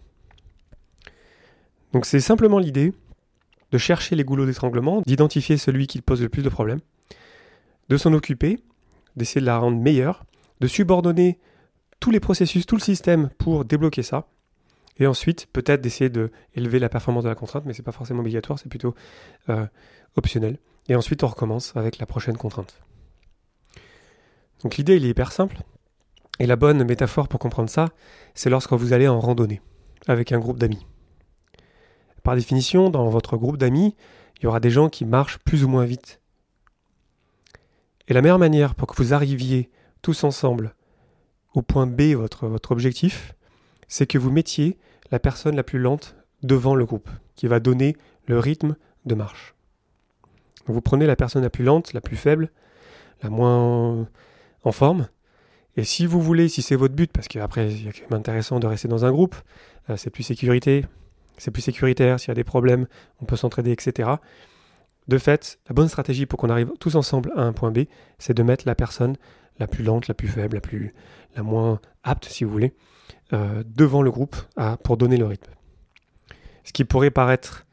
Donc 1.93 2.05
c'est 2.05 2.19
simplement 2.19 2.59
l'idée 2.59 2.93
de 3.71 3.77
chercher 3.77 4.15
les 4.15 4.23
goulots 4.23 4.45
d'étranglement, 4.45 5.01
d'identifier 5.05 5.57
celui 5.57 5.87
qui 5.87 6.01
pose 6.01 6.21
le 6.21 6.29
plus 6.29 6.43
de 6.43 6.49
problèmes, 6.49 6.81
de 7.89 7.97
s'en 7.97 8.13
occuper, 8.13 8.59
d'essayer 9.15 9.41
de 9.41 9.45
la 9.45 9.57
rendre 9.57 9.79
meilleure, 9.79 10.25
de 10.59 10.67
subordonner 10.67 11.39
tous 11.99 12.11
les 12.11 12.19
processus, 12.19 12.65
tout 12.65 12.75
le 12.75 12.81
système 12.81 13.29
pour 13.37 13.65
débloquer 13.65 14.03
ça, 14.03 14.27
et 14.97 15.07
ensuite 15.07 15.47
peut-être 15.51 15.81
d'essayer 15.81 16.09
de 16.09 16.31
élever 16.53 16.79
la 16.79 16.89
performance 16.89 17.23
de 17.23 17.29
la 17.29 17.35
contrainte, 17.35 17.65
mais 17.65 17.73
c'est 17.73 17.83
pas 17.83 17.91
forcément 17.91 18.21
obligatoire, 18.21 18.59
c'est 18.59 18.69
plutôt 18.69 18.95
euh, 19.49 19.65
optionnel. 20.15 20.57
Et 20.87 20.95
ensuite 20.95 21.23
on 21.23 21.27
recommence 21.27 21.75
avec 21.75 21.97
la 21.97 22.05
prochaine 22.05 22.37
contrainte. 22.37 22.81
Donc 24.63 24.77
l'idée 24.77 24.95
elle 24.95 25.05
est 25.05 25.09
hyper 25.09 25.31
simple, 25.31 25.57
et 26.39 26.45
la 26.45 26.55
bonne 26.55 26.83
métaphore 26.83 27.27
pour 27.27 27.39
comprendre 27.39 27.69
ça, 27.69 27.89
c'est 28.33 28.49
lorsque 28.49 28.73
vous 28.73 28.93
allez 28.93 29.07
en 29.07 29.19
randonnée 29.19 29.61
avec 30.07 30.31
un 30.31 30.39
groupe 30.39 30.59
d'amis. 30.59 30.85
Par 32.23 32.35
définition, 32.35 32.89
dans 32.89 33.07
votre 33.09 33.37
groupe 33.37 33.57
d'amis, 33.57 33.95
il 34.37 34.43
y 34.43 34.47
aura 34.47 34.59
des 34.59 34.69
gens 34.69 34.89
qui 34.89 35.05
marchent 35.05 35.37
plus 35.39 35.63
ou 35.63 35.67
moins 35.67 35.85
vite. 35.85 36.21
Et 38.07 38.13
la 38.13 38.21
meilleure 38.21 38.39
manière 38.39 38.75
pour 38.75 38.87
que 38.87 39.01
vous 39.01 39.13
arriviez 39.13 39.69
tous 40.01 40.23
ensemble 40.23 40.75
au 41.53 41.61
point 41.61 41.87
B, 41.87 42.13
votre, 42.13 42.47
votre 42.47 42.71
objectif, 42.71 43.33
c'est 43.87 44.07
que 44.07 44.17
vous 44.17 44.31
mettiez 44.31 44.77
la 45.11 45.19
personne 45.19 45.55
la 45.55 45.63
plus 45.63 45.79
lente 45.79 46.15
devant 46.43 46.75
le 46.75 46.85
groupe, 46.85 47.09
qui 47.35 47.47
va 47.47 47.59
donner 47.59 47.95
le 48.27 48.39
rythme 48.39 48.75
de 49.05 49.15
marche. 49.15 49.55
vous 50.65 50.81
prenez 50.81 51.05
la 51.05 51.15
personne 51.15 51.43
la 51.43 51.49
plus 51.49 51.63
lente, 51.63 51.93
la 51.93 52.01
plus 52.01 52.17
faible, 52.17 52.49
la 53.21 53.29
moins 53.29 54.07
en 54.63 54.71
forme, 54.71 55.07
Et 55.77 55.83
si 55.83 56.05
vous 56.05 56.21
voulez, 56.21 56.47
si 56.47 56.61
c'est 56.61 56.75
votre 56.75 56.95
but, 56.95 57.11
parce 57.11 57.27
qu'après, 57.27 57.71
il 57.71 57.87
est 57.87 57.91
quand 57.91 58.09
même 58.09 58.19
intéressant 58.19 58.59
de 58.59 58.67
rester 58.67 58.87
dans 58.87 59.03
un 59.05 59.11
groupe, 59.11 59.35
euh, 59.89 59.97
c'est 59.97 60.09
plus 60.09 60.23
sécurité, 60.23 60.85
c'est 61.37 61.51
plus 61.51 61.61
sécuritaire, 61.61 62.19
s'il 62.19 62.29
y 62.29 62.31
a 62.31 62.35
des 62.35 62.43
problèmes, 62.45 62.87
on 63.21 63.25
peut 63.25 63.35
s'entraider, 63.35 63.71
etc. 63.71 64.09
De 65.07 65.17
fait, 65.17 65.59
la 65.67 65.73
bonne 65.73 65.89
stratégie 65.89 66.25
pour 66.25 66.39
qu'on 66.39 66.49
arrive 66.49 66.71
tous 66.79 66.95
ensemble 66.95 67.31
à 67.35 67.41
un 67.41 67.53
point 67.53 67.71
B, 67.71 67.85
c'est 68.17 68.33
de 68.33 68.41
mettre 68.41 68.65
la 68.65 68.73
personne 68.73 69.17
la 69.59 69.67
plus 69.67 69.83
lente, 69.83 70.07
la 70.07 70.13
plus 70.13 70.27
faible, 70.27 70.55
la, 70.55 70.61
plus, 70.61 70.93
la 71.35 71.43
moins 71.43 71.79
apte, 72.03 72.25
si 72.25 72.43
vous 72.43 72.51
voulez, 72.51 72.73
euh, 73.33 73.63
devant 73.65 74.01
le 74.01 74.11
groupe 74.11 74.35
pour 74.83 74.97
donner 74.97 75.17
le 75.17 75.25
rythme. 75.25 75.51
Ce 76.63 76.73
qui 76.73 76.85
pourrait 76.85 77.11
paraître 77.11 77.65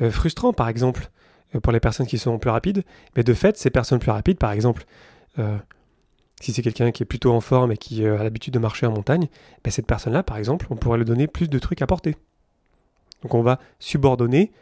euh, 0.00 0.10
frustrant, 0.10 0.52
par 0.52 0.68
exemple, 0.68 1.10
pour 1.62 1.72
les 1.72 1.80
personnes 1.80 2.06
qui 2.06 2.18
sont 2.18 2.38
plus 2.38 2.50
rapides, 2.50 2.84
mais 3.16 3.22
de 3.22 3.32
fait, 3.32 3.56
ces 3.56 3.70
personnes 3.70 3.98
plus 3.98 4.10
rapides, 4.10 4.38
par 4.38 4.52
exemple, 4.52 4.84
si 6.40 6.52
c'est 6.52 6.62
quelqu'un 6.62 6.90
qui 6.90 7.02
est 7.02 7.06
plutôt 7.06 7.32
en 7.32 7.40
forme 7.40 7.72
et 7.72 7.76
qui 7.76 8.04
a 8.04 8.22
l'habitude 8.22 8.52
de 8.52 8.58
marcher 8.58 8.86
en 8.86 8.92
montagne, 8.92 9.28
ben 9.64 9.70
cette 9.70 9.86
personne-là, 9.86 10.22
par 10.22 10.36
exemple, 10.36 10.66
on 10.70 10.76
pourrait 10.76 10.98
lui 10.98 11.04
donner 11.04 11.26
plus 11.26 11.48
de 11.48 11.58
trucs 11.58 11.82
à 11.82 11.86
porter. 11.86 12.16
Donc 13.22 13.34
on 13.34 13.42
va 13.42 13.58
subordonner 13.78 14.52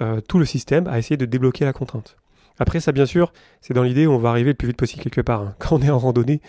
euh, 0.00 0.20
tout 0.20 0.38
le 0.38 0.44
système 0.44 0.86
à 0.88 0.98
essayer 0.98 1.16
de 1.16 1.24
débloquer 1.24 1.64
la 1.64 1.72
contrainte. 1.72 2.16
Après 2.58 2.80
ça, 2.80 2.92
bien 2.92 3.06
sûr, 3.06 3.32
c'est 3.60 3.74
dans 3.74 3.82
l'idée 3.82 4.06
où 4.06 4.12
on 4.12 4.18
va 4.18 4.30
arriver 4.30 4.50
le 4.50 4.54
plus 4.54 4.68
vite 4.68 4.76
possible 4.76 5.02
quelque 5.02 5.20
part. 5.20 5.40
Hein. 5.40 5.54
Quand 5.58 5.76
on 5.76 5.82
est 5.82 5.90
en 5.90 5.98
randonnée, 5.98 6.40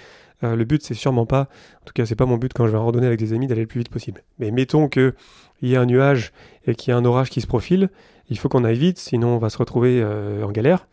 euh, 0.44 0.56
le 0.56 0.66
but 0.66 0.84
c'est 0.84 0.94
sûrement 0.94 1.26
pas, 1.26 1.50
en 1.82 1.86
tout 1.86 1.94
cas 1.94 2.06
c'est 2.06 2.16
pas 2.16 2.26
mon 2.26 2.38
but 2.38 2.54
quand 2.54 2.68
je 2.68 2.72
vais 2.72 2.78
en 2.78 2.84
randonnée 2.84 3.08
avec 3.08 3.20
des 3.20 3.34
amis 3.34 3.48
d'aller 3.48 3.62
le 3.62 3.68
plus 3.68 3.80
vite 3.80 3.90
possible. 3.90 4.24
Mais 4.40 4.52
mettons 4.52 4.88
qu'il 4.88 5.14
y 5.62 5.74
ait 5.74 5.78
un 5.78 5.86
nuage 5.86 6.32
et 6.66 6.76
qu'il 6.76 6.92
y 6.92 6.96
ait 6.96 7.00
un 7.00 7.06
orage 7.06 7.30
qui 7.30 7.42
se 7.42 7.48
profile, 7.48 7.90
il 8.30 8.38
faut 8.38 8.50
qu'on 8.50 8.64
aille 8.64 8.78
vite, 8.78 8.98
sinon 8.98 9.30
on 9.30 9.40
va 9.40 9.50
se 9.50 9.58
retrouver 9.58 10.02
euh, 10.02 10.44
en 10.44 10.52
galère. 10.52 10.88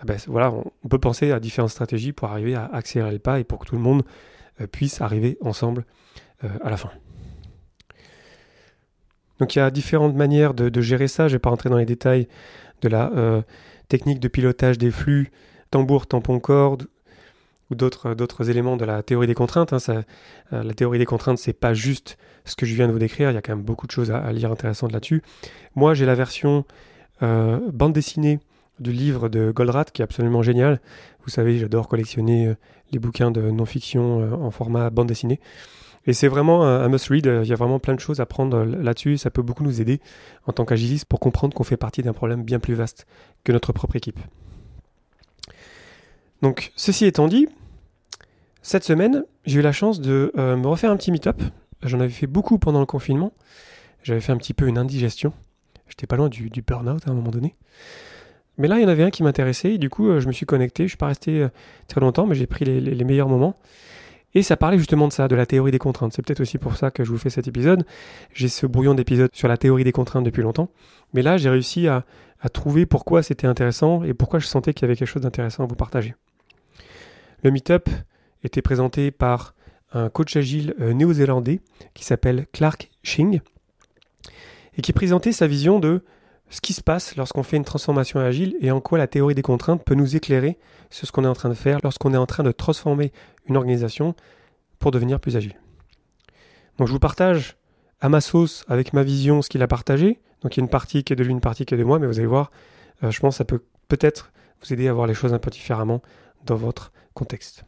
Ah 0.00 0.04
ben, 0.06 0.16
voilà, 0.28 0.52
on, 0.52 0.88
peut 0.88 0.98
penser 0.98 1.30
à 1.30 1.40
différentes 1.40 1.70
stratégies 1.70 2.12
pour 2.12 2.28
arriver 2.28 2.54
à 2.54 2.64
accélérer 2.64 3.12
le 3.12 3.18
pas 3.18 3.38
et 3.38 3.44
pour 3.44 3.58
que 3.58 3.66
tout 3.66 3.74
le 3.74 3.82
monde 3.82 4.02
puisse 4.72 5.02
arriver 5.02 5.36
ensemble 5.42 5.84
à 6.42 6.70
la 6.70 6.78
fin. 6.78 6.90
Donc 9.40 9.56
il 9.56 9.58
y 9.58 9.62
a 9.62 9.70
différentes 9.70 10.14
manières 10.14 10.54
de, 10.54 10.80
gérer 10.80 11.08
ça. 11.08 11.26
Je 11.26 11.32
ne 11.32 11.36
vais 11.36 11.40
pas 11.40 11.50
rentrer 11.50 11.70
dans 11.70 11.78
les 11.78 11.86
détails 11.86 12.28
de 12.82 12.88
la 12.88 13.10
euh, 13.12 13.42
technique 13.88 14.20
de 14.20 14.28
pilotage 14.28 14.78
des 14.78 14.90
flux, 14.90 15.32
tambour, 15.70 16.06
tampon, 16.06 16.38
corde 16.38 16.86
ou 17.70 17.74
d'autres 17.74 18.50
éléments 18.50 18.76
de 18.76 18.84
la 18.84 19.02
théorie 19.02 19.26
des 19.26 19.34
contraintes. 19.34 19.72
Hein. 19.72 19.78
Euh, 20.52 20.62
la 20.62 20.74
théorie 20.74 20.98
des 20.98 21.06
contraintes, 21.06 21.38
c'est 21.38 21.52
pas 21.52 21.74
juste 21.74 22.18
ce 22.44 22.56
que 22.56 22.66
je 22.66 22.74
viens 22.74 22.88
de 22.88 22.92
vous 22.92 22.98
décrire. 22.98 23.30
Il 23.30 23.34
y 23.34 23.36
a 23.36 23.42
quand 23.42 23.54
même 23.54 23.64
beaucoup 23.64 23.86
de 23.86 23.92
choses 23.92 24.10
à, 24.10 24.32
lire 24.32 24.50
intéressantes 24.50 24.92
là-dessus. 24.92 25.22
Moi, 25.76 25.94
j'ai 25.94 26.06
la 26.06 26.14
version 26.14 26.64
euh, 27.22 27.58
bande 27.72 27.92
dessinée 27.92 28.40
du 28.80 28.92
livre 28.92 29.28
de 29.28 29.50
Goldratt 29.50 29.90
qui 29.92 30.02
est 30.02 30.04
absolument 30.04 30.42
génial. 30.42 30.80
Vous 31.24 31.30
savez, 31.30 31.58
j'adore 31.58 31.86
collectionner 31.86 32.54
les 32.92 32.98
bouquins 32.98 33.30
de 33.30 33.42
non-fiction 33.50 34.42
en 34.42 34.50
format 34.50 34.88
bande 34.88 35.08
dessinée. 35.08 35.38
Et 36.06 36.14
c'est 36.14 36.28
vraiment 36.28 36.64
un, 36.64 36.88
must-read, 36.88 37.26
il 37.42 37.48
y 37.48 37.52
a 37.52 37.56
vraiment 37.56 37.78
plein 37.78 37.94
de 37.94 38.00
choses 38.00 38.20
à 38.20 38.26
prendre 38.26 38.64
là-dessus, 38.64 39.18
ça 39.18 39.30
peut 39.30 39.42
beaucoup 39.42 39.62
nous 39.62 39.82
aider 39.82 40.00
en 40.46 40.52
tant 40.52 40.64
qu'agiliste 40.64 41.04
pour 41.04 41.20
comprendre 41.20 41.54
qu'on 41.54 41.62
fait 41.62 41.76
partie 41.76 42.02
d'un 42.02 42.14
problème 42.14 42.42
bien 42.42 42.58
plus 42.58 42.72
vaste 42.72 43.06
que 43.44 43.52
notre 43.52 43.74
propre 43.74 43.96
équipe. 43.96 44.18
Donc, 46.42 46.72
ceci 46.74 47.04
étant 47.04 47.28
dit, 47.28 47.48
cette 48.62 48.84
semaine, 48.84 49.24
j'ai 49.46 49.60
eu 49.60 49.62
la 49.62 49.72
chance 49.72 50.00
de 50.00 50.32
euh, 50.36 50.56
me 50.56 50.66
refaire 50.66 50.90
un 50.90 50.96
petit 50.96 51.12
meet-up. 51.12 51.40
J'en 51.82 52.00
avais 52.00 52.10
fait 52.10 52.26
beaucoup 52.26 52.58
pendant 52.58 52.80
le 52.80 52.86
confinement. 52.86 53.32
J'avais 54.02 54.20
fait 54.20 54.32
un 54.32 54.36
petit 54.36 54.54
peu 54.54 54.66
une 54.66 54.78
indigestion. 54.78 55.32
J'étais 55.88 56.06
pas 56.06 56.16
loin 56.16 56.28
du, 56.28 56.50
burn-out 56.66 57.06
à 57.06 57.10
un 57.10 57.14
moment 57.14 57.30
donné. 57.30 57.56
Mais 58.58 58.68
là, 58.68 58.78
il 58.78 58.82
y 58.82 58.84
en 58.84 58.88
avait 58.88 59.02
un 59.02 59.10
qui 59.10 59.22
m'intéressait 59.22 59.78
du 59.78 59.88
coup, 59.88 60.08
euh, 60.08 60.20
je 60.20 60.28
me 60.28 60.32
suis 60.32 60.46
connecté. 60.46 60.84
Je 60.84 60.88
suis 60.88 60.98
pas 60.98 61.06
resté 61.06 61.42
euh, 61.42 61.48
très 61.88 62.00
longtemps, 62.00 62.26
mais 62.26 62.34
j'ai 62.34 62.46
pris 62.46 62.64
les 62.64 63.04
meilleurs 63.04 63.28
moments. 63.28 63.56
Et 64.34 64.42
ça 64.42 64.56
parlait 64.56 64.78
justement 64.78 65.08
de 65.08 65.12
ça, 65.12 65.26
de 65.26 65.34
la 65.34 65.44
théorie 65.44 65.72
des 65.72 65.78
contraintes. 65.78 66.12
C'est 66.12 66.22
peut-être 66.22 66.40
aussi 66.40 66.58
pour 66.58 66.76
ça 66.76 66.90
que 66.90 67.04
je 67.04 67.10
vous 67.10 67.18
fais 67.18 67.30
cet 67.30 67.48
épisode. 67.48 67.84
J'ai 68.32 68.48
ce 68.48 68.66
brouillon 68.66 68.94
d'épisodes 68.94 69.30
sur 69.32 69.48
la 69.48 69.56
théorie 69.56 69.82
des 69.82 69.92
contraintes 69.92 70.24
depuis 70.24 70.42
longtemps. 70.42 70.68
Mais 71.14 71.22
là, 71.22 71.36
j'ai 71.36 71.50
réussi 71.50 71.88
à, 71.88 72.04
trouver 72.54 72.86
pourquoi 72.86 73.22
c'était 73.22 73.46
intéressant 73.46 74.02
et 74.02 74.14
pourquoi 74.14 74.38
je 74.38 74.46
sentais 74.46 74.72
qu'il 74.72 74.82
y 74.82 74.84
avait 74.86 74.96
quelque 74.96 75.08
chose 75.08 75.22
d'intéressant 75.22 75.64
à 75.64 75.66
vous 75.66 75.74
partager. 75.74 76.14
Le 77.42 77.50
meetup 77.50 77.90
était 78.42 78.62
présenté 78.62 79.10
par 79.10 79.54
un 79.92 80.08
coach 80.08 80.36
agile 80.36 80.74
euh, 80.80 80.92
néo-zélandais 80.92 81.60
qui 81.94 82.04
s'appelle 82.04 82.46
Clark 82.52 82.90
Shing 83.02 83.40
et 84.76 84.82
qui 84.82 84.92
présentait 84.92 85.32
sa 85.32 85.46
vision 85.46 85.78
de 85.78 86.04
ce 86.48 86.60
qui 86.60 86.72
se 86.72 86.82
passe 86.82 87.16
lorsqu'on 87.16 87.42
fait 87.42 87.56
une 87.56 87.64
transformation 87.64 88.20
agile 88.20 88.56
et 88.60 88.70
en 88.70 88.80
quoi 88.80 88.98
la 88.98 89.06
théorie 89.06 89.34
des 89.34 89.42
contraintes 89.42 89.84
peut 89.84 89.94
nous 89.94 90.16
éclairer 90.16 90.58
sur 90.90 91.06
ce 91.06 91.12
qu'on 91.12 91.24
est 91.24 91.28
en 91.28 91.34
train 91.34 91.48
de 91.48 91.54
faire 91.54 91.78
lorsqu'on 91.82 92.12
est 92.12 92.18
en 92.18 92.26
train 92.26 92.42
de 92.42 92.52
transformer 92.52 93.12
une 93.46 93.56
organisation 93.56 94.14
pour 94.78 94.90
devenir 94.90 95.20
plus 95.20 95.36
agile. 95.36 95.54
Donc 96.78 96.88
je 96.88 96.92
vous 96.92 96.98
partage 96.98 97.56
à 98.00 98.08
ma 98.08 98.20
sauce 98.20 98.64
avec 98.68 98.92
ma 98.92 99.02
vision 99.02 99.42
ce 99.42 99.48
qu'il 99.48 99.62
a 99.62 99.68
partagé. 99.68 100.20
Donc 100.42 100.56
il 100.56 100.60
y 100.60 100.62
a 100.62 100.64
une 100.64 100.70
partie 100.70 101.04
qui 101.04 101.12
est 101.12 101.16
de 101.16 101.22
lui, 101.22 101.32
une 101.32 101.40
partie 101.40 101.66
qui 101.66 101.74
est 101.74 101.76
de 101.76 101.84
moi, 101.84 101.98
mais 101.98 102.06
vous 102.06 102.18
allez 102.18 102.26
voir, 102.26 102.50
euh, 103.04 103.10
je 103.10 103.20
pense 103.20 103.34
que 103.34 103.38
ça 103.38 103.44
peut 103.44 103.62
peut-être 103.88 104.32
vous 104.62 104.72
aider 104.72 104.88
à 104.88 104.92
voir 104.92 105.06
les 105.06 105.14
choses 105.14 105.34
un 105.34 105.38
peu 105.38 105.50
différemment 105.50 106.02
dans 106.46 106.56
votre 106.56 106.92
contexte. 107.14 107.64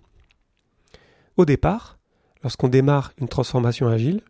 Au 1.37 1.45
départ, 1.45 1.99
lorsqu'on 2.43 2.69
démarre 2.69 3.12
une 3.19 3.29
transformation 3.29 3.89
agile, 3.89 4.21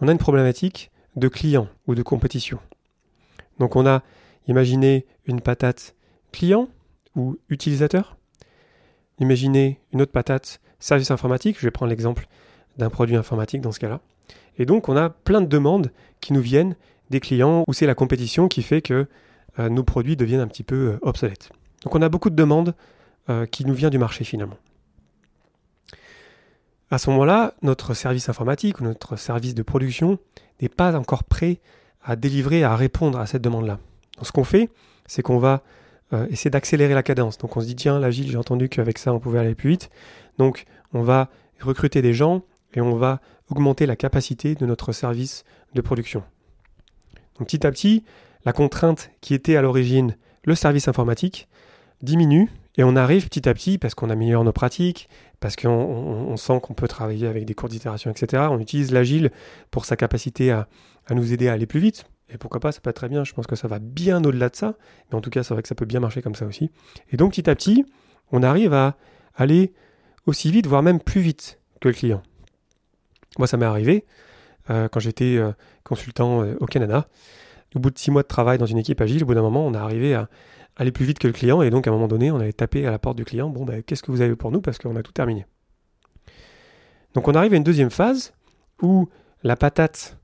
on 0.00 0.08
a 0.08 0.12
une 0.12 0.18
problématique 0.18 0.90
de 1.16 1.28
client 1.28 1.68
ou 1.86 1.94
de 1.94 2.02
compétition. 2.02 2.58
Donc 3.58 3.76
on 3.76 3.86
a 3.86 4.02
imaginé 4.48 5.06
une 5.26 5.40
patate 5.40 5.94
client 6.32 6.68
ou 7.14 7.36
utilisateur. 7.48 8.16
Imaginez 9.18 9.80
une 9.92 10.02
autre 10.02 10.12
patate 10.12 10.60
service 10.78 11.10
informatique. 11.10 11.56
Je 11.58 11.66
vais 11.66 11.70
prendre 11.70 11.90
l'exemple 11.90 12.26
d'un 12.78 12.88
produit 12.88 13.16
informatique 13.16 13.60
dans 13.60 13.72
ce 13.72 13.80
cas-là. 13.80 14.00
Et 14.58 14.64
donc 14.64 14.88
on 14.88 14.96
a 14.96 15.10
plein 15.10 15.40
de 15.40 15.46
demandes 15.46 15.92
qui 16.20 16.32
nous 16.32 16.40
viennent 16.40 16.76
des 17.10 17.20
clients 17.20 17.64
où 17.68 17.72
c'est 17.74 17.86
la 17.86 17.94
compétition 17.94 18.48
qui 18.48 18.62
fait 18.62 18.80
que 18.80 19.06
euh, 19.58 19.68
nos 19.68 19.84
produits 19.84 20.16
deviennent 20.16 20.40
un 20.40 20.48
petit 20.48 20.64
peu 20.64 20.92
euh, 20.92 20.98
obsolètes. 21.02 21.50
Donc 21.84 21.94
on 21.94 22.00
a 22.00 22.08
beaucoup 22.08 22.30
de 22.30 22.36
demandes 22.36 22.74
euh, 23.28 23.44
qui 23.44 23.66
nous 23.66 23.74
viennent 23.74 23.90
du 23.90 23.98
marché 23.98 24.24
finalement. 24.24 24.56
À 26.92 26.98
ce 26.98 27.08
moment-là, 27.08 27.54
notre 27.62 27.94
service 27.94 28.28
informatique 28.28 28.78
ou 28.78 28.84
notre 28.84 29.16
service 29.16 29.54
de 29.54 29.62
production 29.62 30.18
n'est 30.60 30.68
pas 30.68 30.94
encore 30.94 31.24
prêt 31.24 31.58
à 32.04 32.16
délivrer, 32.16 32.64
à 32.64 32.76
répondre 32.76 33.18
à 33.18 33.24
cette 33.24 33.40
demande-là. 33.40 33.78
Ce 34.20 34.30
qu'on 34.30 34.44
fait, 34.44 34.68
c'est 35.06 35.22
qu'on 35.22 35.38
va 35.38 35.62
euh, 36.12 36.26
essayer 36.28 36.50
d'accélérer 36.50 36.92
la 36.92 37.02
cadence. 37.02 37.38
Donc 37.38 37.56
on 37.56 37.62
se 37.62 37.66
dit, 37.66 37.76
tiens, 37.76 37.98
l'agile, 37.98 38.30
j'ai 38.30 38.36
entendu 38.36 38.68
qu'avec 38.68 38.98
ça, 38.98 39.14
on 39.14 39.20
pouvait 39.20 39.38
aller 39.38 39.54
plus 39.54 39.70
vite. 39.70 39.88
Donc 40.36 40.66
on 40.92 41.00
va 41.00 41.30
recruter 41.60 42.02
des 42.02 42.12
gens 42.12 42.42
et 42.74 42.82
on 42.82 42.94
va 42.94 43.22
augmenter 43.48 43.86
la 43.86 43.96
capacité 43.96 44.54
de 44.54 44.66
notre 44.66 44.92
service 44.92 45.44
de 45.74 45.80
production. 45.80 46.22
Donc 47.38 47.48
petit 47.48 47.66
à 47.66 47.70
petit, 47.70 48.04
la 48.44 48.52
contrainte 48.52 49.10
qui 49.22 49.32
était 49.32 49.56
à 49.56 49.62
l'origine 49.62 50.14
le 50.44 50.54
service 50.54 50.88
informatique 50.88 51.48
diminue 52.02 52.50
et 52.76 52.84
on 52.84 52.96
arrive 52.96 53.28
petit 53.28 53.48
à 53.48 53.54
petit, 53.54 53.78
parce 53.78 53.94
qu'on 53.94 54.10
améliore 54.10 54.44
nos 54.44 54.52
pratiques, 54.52 55.08
parce 55.40 55.56
qu'on 55.56 56.36
sent 56.36 56.60
qu'on 56.62 56.74
peut 56.74 56.88
travailler 56.88 57.26
avec 57.26 57.44
des 57.44 57.54
courtes 57.54 57.74
itérations, 57.74 58.10
etc., 58.10 58.44
on 58.50 58.58
utilise 58.58 58.92
l'agile 58.92 59.30
pour 59.70 59.84
sa 59.84 59.96
capacité 59.96 60.50
à, 60.50 60.68
à 61.06 61.14
nous 61.14 61.32
aider 61.32 61.48
à 61.48 61.52
aller 61.52 61.66
plus 61.66 61.80
vite. 61.80 62.06
Et 62.32 62.38
pourquoi 62.38 62.60
pas, 62.60 62.72
ça 62.72 62.80
peut 62.80 62.88
être 62.88 62.96
très 62.96 63.10
bien. 63.10 63.24
Je 63.24 63.34
pense 63.34 63.46
que 63.46 63.56
ça 63.56 63.68
va 63.68 63.78
bien 63.78 64.24
au-delà 64.24 64.48
de 64.48 64.56
ça. 64.56 64.74
Mais 65.10 65.18
en 65.18 65.20
tout 65.20 65.28
cas, 65.28 65.42
c'est 65.42 65.52
vrai 65.52 65.62
que 65.62 65.68
ça 65.68 65.74
peut 65.74 65.84
bien 65.84 66.00
marcher 66.00 66.22
comme 66.22 66.34
ça 66.34 66.46
aussi. 66.46 66.70
Et 67.10 67.18
donc, 67.18 67.32
petit 67.32 67.48
à 67.50 67.54
petit, 67.54 67.84
on 68.30 68.42
arrive 68.42 68.72
à 68.72 68.96
aller 69.34 69.74
aussi 70.26 70.50
vite, 70.50 70.66
voire 70.66 70.82
même 70.82 70.98
plus 70.98 71.20
vite 71.20 71.60
que 71.80 71.88
le 71.88 71.94
client. 71.94 72.22
Moi, 73.38 73.46
ça 73.46 73.56
m'est 73.56 73.66
arrivé 73.66 74.06
euh, 74.70 74.88
quand 74.88 75.00
j'étais 75.00 75.36
euh, 75.36 75.52
consultant 75.84 76.42
euh, 76.42 76.56
au 76.60 76.66
Canada. 76.66 77.08
Au 77.74 77.78
bout 77.78 77.90
de 77.90 77.98
six 77.98 78.10
mois 78.10 78.22
de 78.22 78.28
travail 78.28 78.58
dans 78.58 78.66
une 78.66 78.78
équipe 78.78 79.00
agile, 79.00 79.22
au 79.22 79.26
bout 79.26 79.34
d'un 79.34 79.42
moment, 79.42 79.66
on 79.66 79.74
est 79.74 79.78
arrivé 79.78 80.14
à 80.14 80.28
aller 80.76 80.92
plus 80.92 81.04
vite 81.04 81.18
que 81.18 81.26
le 81.26 81.32
client. 81.32 81.62
Et 81.62 81.70
donc, 81.70 81.86
à 81.86 81.90
un 81.90 81.92
moment 81.92 82.08
donné, 82.08 82.30
on 82.30 82.38
allait 82.38 82.52
taper 82.52 82.86
à 82.86 82.90
la 82.90 82.98
porte 82.98 83.16
du 83.16 83.24
client. 83.24 83.48
Bon, 83.48 83.64
ben, 83.64 83.82
qu'est-ce 83.82 84.02
que 84.02 84.10
vous 84.10 84.20
avez 84.20 84.36
pour 84.36 84.50
nous? 84.50 84.60
Parce 84.60 84.78
qu'on 84.78 84.96
a 84.96 85.02
tout 85.02 85.12
terminé. 85.12 85.46
Donc, 87.14 87.28
on 87.28 87.34
arrive 87.34 87.52
à 87.52 87.56
une 87.56 87.64
deuxième 87.64 87.90
phase 87.90 88.32
où 88.80 89.08
la 89.42 89.56
patate 89.56 90.18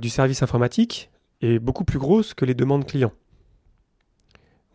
du 0.00 0.08
service 0.08 0.42
informatique 0.42 1.10
est 1.40 1.58
beaucoup 1.58 1.84
plus 1.84 1.98
grosse 1.98 2.34
que 2.34 2.44
les 2.44 2.54
demandes 2.54 2.86
clients. 2.86 3.12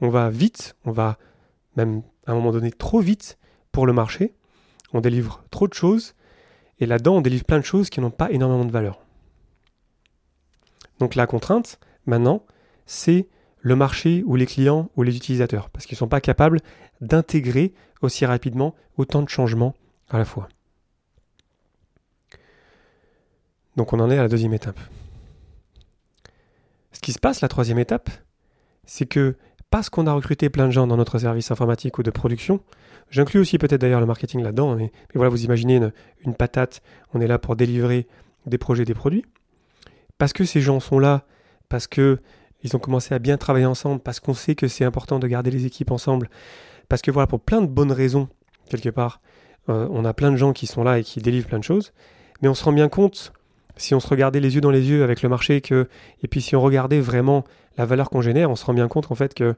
On 0.02 0.10
va 0.10 0.30
vite, 0.30 0.76
on 0.86 0.92
va 0.92 1.18
même 1.76 2.04
à 2.26 2.32
un 2.32 2.36
moment 2.36 2.52
donné 2.52 2.72
trop 2.72 3.00
vite 3.00 3.38
pour 3.72 3.86
le 3.86 3.94
marché, 3.94 4.34
on 4.94 5.02
délivre 5.02 5.44
trop 5.52 5.68
de 5.68 5.74
choses, 5.74 6.16
et 6.80 6.86
là-dedans 6.86 7.18
on 7.18 7.22
délivre 7.22 7.44
plein 7.44 7.60
de 7.60 7.66
choses 7.66 7.90
qui 7.90 8.00
n'ont 8.00 8.12
pas 8.12 8.32
énormément 8.32 8.66
de 8.66 8.72
valeur. 8.72 9.02
Donc 11.00 11.16
la 11.16 11.28
contrainte, 11.28 11.80
maintenant, 12.06 12.46
c'est 12.86 13.28
le 13.62 13.76
marché 13.76 14.24
ou 14.26 14.36
les 14.36 14.46
clients 14.46 14.90
ou 14.96 15.04
les 15.04 15.16
utilisateurs, 15.16 15.70
parce 15.70 15.86
qu'ils 15.86 15.96
ne 15.96 16.00
sont 16.00 16.08
pas 16.08 16.22
capables 16.22 16.60
d'intégrer 17.02 17.74
aussi 18.02 18.26
rapidement 18.26 18.76
autant 18.98 19.22
de 19.22 19.30
changements 19.30 19.76
à 20.10 20.18
la 20.18 20.26
fois. 20.26 20.48
Donc 23.76 23.94
on 23.94 24.00
en 24.00 24.10
est 24.10 24.18
à 24.18 24.22
la 24.24 24.28
deuxième 24.28 24.54
étape. 24.54 24.80
Ce 26.92 27.00
qui 27.00 27.14
se 27.14 27.20
passe, 27.20 27.42
la 27.42 27.48
troisième 27.48 27.80
étape, 27.80 28.10
c'est 28.86 29.06
que 29.06 29.36
parce 29.70 29.90
qu'on 29.90 30.08
a 30.08 30.14
recruté 30.14 30.50
plein 30.50 30.66
de 30.66 30.72
gens 30.72 30.88
dans 30.88 30.98
notre 30.98 31.20
service 31.20 31.52
informatique 31.52 31.98
ou 31.98 32.04
de 32.04 32.10
production. 32.10 32.62
J'inclus 33.10 33.40
aussi 33.40 33.58
peut-être 33.58 33.82
d'ailleurs 33.82 34.00
le 34.00 34.06
marketing 34.06 34.42
là-dedans, 34.42 34.76
mais, 34.76 34.92
voilà, 35.14 35.30
vous 35.30 35.46
imaginez 35.46 35.80
une, 36.26 36.34
patate, 36.34 36.82
on 37.14 37.22
est 37.22 37.28
là 37.28 37.40
pour 37.40 37.56
délivrer 37.56 38.08
des 38.46 38.58
projets, 38.58 38.86
des 38.86 38.94
produits. 38.94 39.26
Parce 40.18 40.34
que 40.34 40.44
ces 40.44 40.62
gens 40.62 40.80
sont 40.80 41.00
là, 41.00 41.26
parce 41.70 41.88
que 41.88 42.20
ils 42.62 42.76
ont 42.76 42.80
commencé 42.80 43.16
à 43.16 43.20
bien 43.20 43.38
travailler 43.38 43.66
ensemble, 43.66 44.02
parce 44.02 44.20
qu'on 44.20 44.34
sait 44.34 44.56
que 44.56 44.68
c'est 44.68 44.84
important 44.84 45.20
de 45.20 45.28
garder 45.28 45.52
les 45.52 45.66
équipes 45.66 45.92
ensemble, 45.92 46.30
parce 46.90 47.02
que 47.02 47.12
voilà, 47.12 47.28
pour 47.28 47.40
plein 47.40 47.62
de 47.62 47.68
bonnes 47.68 47.92
raisons, 47.92 48.28
quelque 48.70 48.90
part, 48.90 49.22
euh, 49.70 49.88
on 49.92 50.04
a 50.04 50.14
plein 50.14 50.32
de 50.32 50.36
gens 50.36 50.52
qui 50.52 50.68
sont 50.68 50.84
là 50.84 51.00
et 51.00 51.04
qui 51.04 51.22
délivrent 51.22 51.48
plein 51.48 51.60
de 51.60 51.64
choses, 51.64 51.94
mais 52.42 52.50
on 52.50 52.54
se 52.54 52.64
rend 52.64 52.74
bien 52.74 52.90
compte, 52.90 53.32
si 53.78 53.96
on 53.96 54.00
se 54.00 54.08
regardait 54.08 54.42
les 54.42 54.56
yeux 54.56 54.62
dans 54.62 54.72
les 54.72 54.90
yeux 54.90 55.04
avec 55.04 55.22
le 55.22 55.30
marché, 55.30 55.62
que, 55.62 55.88
et 56.22 56.28
puis 56.28 56.42
si 56.42 56.56
on 56.56 56.62
regardait 56.62 57.00
vraiment 57.00 57.46
la 57.78 57.86
valeur 57.86 58.10
qu'on 58.10 58.22
génère, 58.22 58.50
on 58.50 58.56
se 58.56 58.66
rend 58.66 58.74
bien 58.74 58.88
compte 58.90 59.10
en 59.12 59.16
fait 59.16 59.34
que 59.34 59.56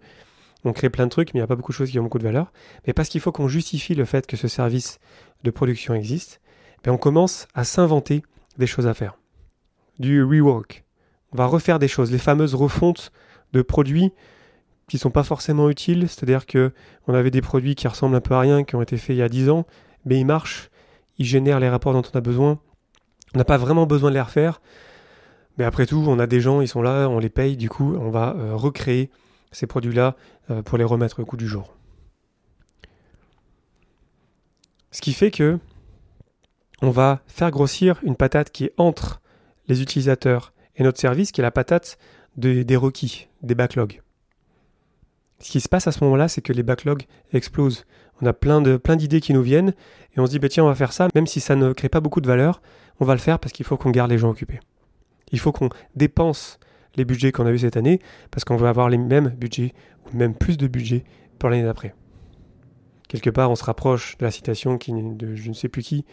on 0.64 0.74
crée 0.74 0.92
plein 0.92 1.06
de 1.06 1.10
trucs, 1.10 1.34
mais 1.34 1.40
il 1.40 1.42
n'y 1.42 1.46
a 1.46 1.48
pas 1.48 1.56
beaucoup 1.56 1.72
de 1.72 1.78
choses 1.78 1.90
qui 1.90 1.98
ont 1.98 2.04
beaucoup 2.04 2.20
de 2.20 2.24
valeur. 2.24 2.52
Mais 2.86 2.94
parce 2.94 3.10
qu'il 3.10 3.20
faut 3.20 3.32
qu'on 3.32 3.48
justifie 3.48 3.96
le 3.96 4.06
fait 4.06 4.28
que 4.28 4.38
ce 4.38 4.48
service 4.48 5.00
de 5.44 5.50
production 5.50 5.96
existe, 5.96 6.40
ben 6.84 6.92
on 6.92 6.98
commence 6.98 7.48
à 7.56 7.64
s'inventer 7.64 8.22
des 8.60 8.68
choses 8.68 8.86
à 8.86 8.94
faire. 8.94 9.18
Du 9.98 10.24
rework. 10.24 10.84
On 11.34 11.38
va 11.38 11.46
refaire 11.46 11.80
des 11.80 11.88
choses, 11.88 12.12
les 12.12 12.18
fameuses 12.18 12.56
refontes 12.56 13.12
de 13.54 13.62
produits 13.62 14.12
qui 14.88 14.98
sont 14.98 15.12
pas 15.12 15.24
forcément 15.24 15.70
utiles, 15.70 16.10
c'est-à-dire 16.10 16.46
que 16.46 16.74
on 17.08 17.14
avait 17.14 17.32
des 17.32 17.42
produits 17.42 17.76
qui 17.76 17.88
ressemblent 17.88 18.16
un 18.16 18.22
peu 18.22 18.36
à 18.36 18.42
rien, 18.42 18.64
qui 18.64 18.76
ont 18.76 18.82
été 18.82 18.98
faits 18.98 19.16
il 19.16 19.20
y 19.20 19.22
a 19.22 19.30
10 19.30 19.50
ans, 19.50 19.66
mais 20.06 20.20
ils 20.20 20.26
marchent, 20.26 20.70
ils 21.18 21.26
génèrent 21.26 21.62
les 21.62 21.70
rapports 21.70 21.94
dont 21.94 22.02
on 22.14 22.18
a 22.18 22.22
besoin. 22.22 22.60
On 23.34 23.38
n'a 23.38 23.46
pas 23.46 23.58
vraiment 23.58 23.86
besoin 23.86 24.10
de 24.10 24.16
les 24.16 24.22
refaire. 24.22 24.62
Mais 25.58 25.64
après 25.64 25.86
tout, 25.86 26.04
on 26.08 26.20
a 26.20 26.28
des 26.28 26.42
gens, 26.42 26.60
ils 26.60 26.68
sont 26.68 26.82
là, 26.82 27.08
on 27.08 27.20
les 27.20 27.30
paye, 27.30 27.56
du 27.56 27.70
coup, 27.70 27.96
on 27.96 28.10
va 28.10 28.36
euh, 28.36 28.56
recréer 28.56 29.10
ces 29.52 29.68
produits-là 29.68 30.16
euh, 30.50 30.62
pour 30.62 30.78
les 30.78 30.84
remettre 30.84 31.22
au 31.22 31.26
coup 31.26 31.38
du 31.38 31.48
jour. 31.48 31.74
Ce 34.92 35.02
qui 35.02 35.14
fait 35.14 35.32
que 35.32 35.60
on 36.82 36.90
va 36.90 37.22
faire 37.28 37.52
grossir 37.52 38.00
une 38.04 38.16
patate 38.16 38.52
qui 38.52 38.66
est 38.66 38.74
entre 38.78 39.22
les 39.68 39.82
utilisateurs 39.82 40.52
et 40.76 40.84
notre 40.84 41.00
service, 41.00 41.32
qui 41.32 41.42
est 41.42 41.44
la 41.44 41.52
patate 41.52 41.98
des 42.38 42.76
requis, 42.76 43.28
des 43.42 43.56
backlogs. 43.56 44.02
Ce 45.40 45.50
qui 45.50 45.60
se 45.60 45.68
passe 45.68 45.88
à 45.88 45.92
ce 45.92 46.04
moment-là, 46.04 46.28
c'est 46.28 46.42
que 46.42 46.54
les 46.54 46.64
backlogs 46.64 47.04
explosent. 47.34 47.86
On 48.22 48.26
a 48.28 48.34
plein 48.34 48.62
de 48.62 48.78
plein 48.78 48.96
d'idées 48.96 49.22
qui 49.22 49.34
nous 49.34 49.42
viennent 49.42 49.74
et 50.16 50.20
on 50.20 50.26
se 50.28 50.32
dit 50.32 50.40
bah, 50.40 50.50
tiens 50.50 50.64
on 50.64 50.68
va 50.68 50.76
faire 50.76 50.94
ça, 50.94 51.08
même 51.16 51.26
si 51.26 51.40
ça 51.40 51.56
ne 51.56 51.74
crée 51.74 51.90
pas 51.90 52.00
beaucoup 52.00 52.22
de 52.22 52.28
valeur, 52.28 52.62
on 53.00 53.06
va 53.06 53.14
le 53.14 53.20
faire 53.20 53.40
parce 53.40 53.52
qu'il 53.52 53.66
faut 53.66 53.78
qu'on 53.78 53.90
garde 53.90 54.12
les 54.12 54.20
gens 54.20 54.30
occupés. 54.30 54.60
Il 55.32 55.40
faut 55.40 55.52
qu'on 55.52 55.70
dépense 55.96 56.60
les 56.96 57.06
budgets 57.06 57.32
qu'on 57.32 57.48
a 57.48 57.52
eu 57.52 57.60
cette 57.60 57.78
année 57.78 58.00
parce 58.30 58.44
qu'on 58.44 58.58
veut 58.58 58.68
avoir 58.68 58.90
les 58.90 59.00
mêmes 59.00 59.30
budgets 59.30 59.74
ou 60.06 60.18
même 60.18 60.36
plus 60.36 60.58
de 60.58 60.68
budget 60.68 61.04
pour 61.40 61.50
l'année 61.50 61.64
d'après. 61.64 61.96
Quelque 63.08 63.30
part, 63.30 63.50
on 63.50 63.56
se 63.56 63.64
rapproche 63.64 64.18
de 64.20 64.26
la 64.26 64.32
citation 64.32 64.78
qui, 64.78 64.94
de 64.94 65.36
je 65.36 65.50
ne 65.50 65.54
sais 65.54 65.70
plus 65.70 65.82
qui 65.82 66.06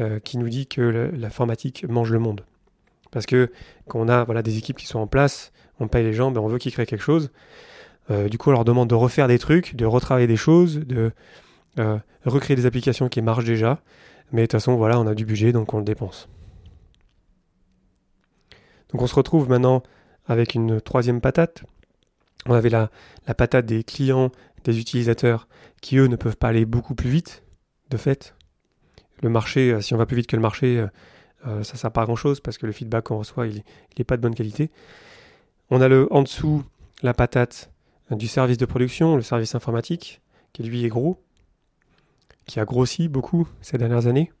euh, 0.00 0.18
qui 0.20 0.38
nous 0.38 0.48
dit 0.48 0.66
que 0.66 0.80
l'informatique 1.14 1.84
mange 1.88 2.10
le 2.10 2.18
monde. 2.18 2.44
Parce 3.12 3.26
que 3.26 3.52
quand 3.86 4.00
on 4.00 4.08
a 4.08 4.24
voilà, 4.24 4.42
des 4.42 4.58
équipes 4.58 4.78
qui 4.78 4.86
sont 4.86 4.98
en 4.98 5.06
place, 5.06 5.52
on 5.78 5.86
paye 5.86 6.02
les 6.02 6.14
gens, 6.14 6.32
ben 6.32 6.40
on 6.40 6.48
veut 6.48 6.58
qu'ils 6.58 6.72
créent 6.72 6.86
quelque 6.86 7.04
chose. 7.04 7.30
Euh, 8.10 8.28
du 8.28 8.38
coup, 8.38 8.50
on 8.50 8.52
leur 8.52 8.64
demande 8.64 8.88
de 8.88 8.96
refaire 8.96 9.28
des 9.28 9.38
trucs, 9.38 9.76
de 9.76 9.84
retravailler 9.86 10.26
des 10.26 10.36
choses, 10.36 10.80
de 10.80 11.12
euh, 11.78 11.98
recréer 12.24 12.56
des 12.56 12.66
applications 12.66 13.08
qui 13.08 13.22
marchent 13.22 13.44
déjà. 13.44 13.80
Mais 14.32 14.42
de 14.42 14.46
toute 14.46 14.52
façon, 14.52 14.76
voilà, 14.76 14.98
on 14.98 15.06
a 15.06 15.14
du 15.14 15.24
budget, 15.24 15.52
donc 15.52 15.72
on 15.74 15.78
le 15.78 15.84
dépense. 15.84 16.28
Donc 18.90 19.02
on 19.02 19.06
se 19.06 19.14
retrouve 19.14 19.48
maintenant 19.48 19.82
avec 20.26 20.54
une 20.54 20.80
troisième 20.80 21.20
patate. 21.20 21.62
On 22.46 22.54
avait 22.54 22.70
la, 22.70 22.90
la 23.26 23.34
patate 23.34 23.66
des 23.66 23.84
clients, 23.84 24.32
des 24.64 24.80
utilisateurs, 24.80 25.48
qui 25.80 25.98
eux 25.98 26.06
ne 26.06 26.16
peuvent 26.16 26.36
pas 26.36 26.48
aller 26.48 26.64
beaucoup 26.64 26.94
plus 26.94 27.10
vite, 27.10 27.42
de 27.90 27.98
fait. 27.98 28.34
Le 29.22 29.28
marché, 29.28 29.70
euh, 29.70 29.80
si 29.82 29.92
on 29.92 29.98
va 29.98 30.06
plus 30.06 30.16
vite 30.16 30.26
que 30.26 30.36
le 30.36 30.42
marché, 30.42 30.84
euh, 31.46 31.60
euh, 31.60 31.62
ça 31.62 31.74
ne 31.74 31.78
sert 31.78 31.92
pas 31.92 32.02
à 32.02 32.04
grand 32.04 32.16
chose 32.16 32.40
parce 32.40 32.58
que 32.58 32.66
le 32.66 32.72
feedback 32.72 33.04
qu'on 33.04 33.18
reçoit, 33.18 33.46
il 33.46 33.62
n'est 33.98 34.04
pas 34.04 34.16
de 34.16 34.22
bonne 34.22 34.34
qualité. 34.34 34.70
On 35.70 35.80
a 35.80 35.88
le, 35.88 36.12
en 36.12 36.22
dessous 36.22 36.64
la 37.02 37.14
patate 37.14 37.70
du 38.10 38.28
service 38.28 38.58
de 38.58 38.66
production, 38.66 39.16
le 39.16 39.22
service 39.22 39.54
informatique, 39.54 40.20
qui 40.52 40.62
lui 40.62 40.84
est 40.84 40.88
gros, 40.88 41.18
qui 42.46 42.60
a 42.60 42.64
grossi 42.64 43.08
beaucoup 43.08 43.48
ces 43.60 43.78
dernières 43.78 44.06
années. 44.06 44.32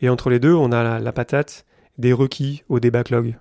Et 0.00 0.08
entre 0.08 0.30
les 0.30 0.38
deux, 0.38 0.54
on 0.54 0.72
a 0.72 0.98
la 0.98 1.12
patate 1.12 1.66
des 1.98 2.12
requis 2.12 2.62
ou 2.68 2.80
des 2.80 2.90
backlogs. 2.90 3.36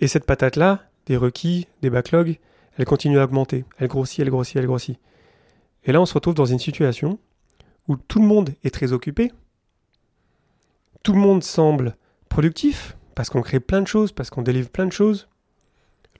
Et 0.00 0.08
cette 0.08 0.24
patate-là, 0.24 0.90
des 1.06 1.18
requis, 1.18 1.66
des 1.82 1.90
backlogs, 1.90 2.38
elle 2.78 2.86
continue 2.86 3.18
à 3.18 3.24
augmenter. 3.24 3.66
Elle 3.78 3.88
grossit, 3.88 4.20
elle 4.20 4.30
grossit, 4.30 4.56
elle 4.56 4.66
grossit. 4.66 4.98
Et 5.84 5.92
là, 5.92 6.00
on 6.00 6.06
se 6.06 6.14
retrouve 6.14 6.34
dans 6.34 6.46
une 6.46 6.58
situation 6.58 7.18
où 7.88 7.96
tout 7.96 8.20
le 8.20 8.26
monde 8.26 8.50
est 8.64 8.74
très 8.74 8.92
occupé. 8.92 9.32
Tout 11.02 11.12
le 11.12 11.20
monde 11.20 11.42
semble 11.42 11.96
productif 12.28 12.96
parce 13.14 13.30
qu'on 13.30 13.42
crée 13.42 13.60
plein 13.60 13.82
de 13.82 13.86
choses, 13.86 14.12
parce 14.12 14.30
qu'on 14.30 14.42
délivre 14.42 14.70
plein 14.70 14.86
de 14.86 14.92
choses. 14.92 15.28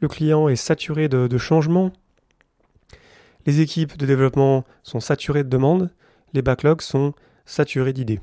Le 0.01 0.09
client 0.09 0.49
est 0.49 0.57
saturé 0.57 1.09
de, 1.09 1.39
changements. 1.39 1.93
Les 3.47 3.61
équipes 3.61 3.97
de 3.97 4.07
développement 4.07 4.65
sont 4.83 5.01
saturées 5.01 5.45
de 5.45 5.49
demandes. 5.49 5.91
Les 6.33 6.43
backlogs 6.43 6.83
sont 6.83 7.15
saturés 7.45 7.93
d'idées 7.93 8.21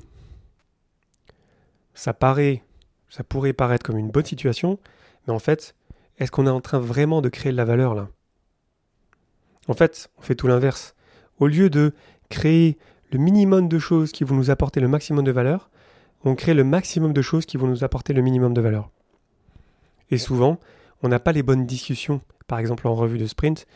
ça 1.97 2.13
paraît, 2.13 2.63
ça 3.09 3.23
pourrait 3.23 3.53
paraître 3.53 3.83
comme 3.83 3.97
une 3.97 4.11
bonne 4.11 4.23
situation, 4.23 4.77
mais 5.25 5.33
en 5.33 5.39
fait, 5.39 5.75
est-ce 6.19 6.31
qu'on 6.31 6.45
est 6.45 6.51
en 6.51 6.61
train 6.61 6.79
vraiment 6.79 7.21
de 7.21 7.29
créer 7.29 7.51
de 7.51 7.57
la 7.57 7.65
valeur 7.65 7.95
là? 7.95 8.07
En 9.67 9.73
fait, 9.73 10.09
on 10.17 10.21
fait 10.21 10.35
tout 10.35 10.47
l'inverse. 10.47 10.95
Au 11.39 11.47
lieu 11.47 11.71
de 11.71 11.93
créer 12.29 12.77
le 13.11 13.17
minimum 13.17 13.67
de 13.67 13.79
choses 13.79 14.11
qui 14.11 14.23
vont 14.23 14.35
nous 14.35 14.51
apporter 14.51 14.79
le 14.79 14.87
maximum 14.87 15.25
de 15.25 15.31
valeur, 15.31 15.71
on 16.23 16.35
crée 16.35 16.53
le 16.53 16.63
maximum 16.63 17.13
de 17.13 17.21
choses 17.21 17.45
qui 17.45 17.57
vont 17.57 17.67
nous 17.67 17.83
apporter 17.83 18.13
le 18.13 18.21
minimum 18.21 18.53
de 18.53 18.61
valeur. 18.61 18.89
Et 20.09 20.17
souvent, 20.17 20.59
on 21.03 21.09
n'a 21.09 21.19
pas 21.19 21.31
les 21.31 21.43
bonnes 21.43 21.65
discussions, 21.65 22.21
par 22.47 22.59
exemple 22.59 22.87
en 22.87 22.95
revue 22.95 23.17
de 23.17 23.27
sprint, 23.27 23.67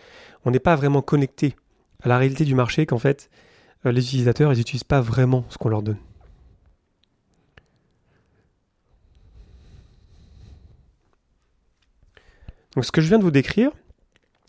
on 0.46 0.52
n'est 0.52 0.60
pas 0.60 0.76
vraiment 0.76 1.02
connecté 1.02 1.56
à 2.02 2.10
la 2.10 2.18
réalité 2.18 2.46
du 2.46 2.56
marché 2.56 2.86
qu'en 2.86 2.98
fait, 2.98 3.30
euh, 3.86 3.92
les 3.92 4.02
utilisateurs, 4.06 4.54
ils 4.54 4.58
n'utilisent 4.58 4.84
pas 4.84 5.02
vraiment 5.02 5.46
ce 5.50 5.58
qu'on 5.58 5.70
leur 5.70 5.84
donne. 5.84 6.00
Donc 12.76 12.86
ce 12.86 12.92
que 12.92 13.02
je 13.02 13.08
viens 13.08 13.20
de 13.20 13.24
vous 13.24 13.32
décrire, 13.32 13.72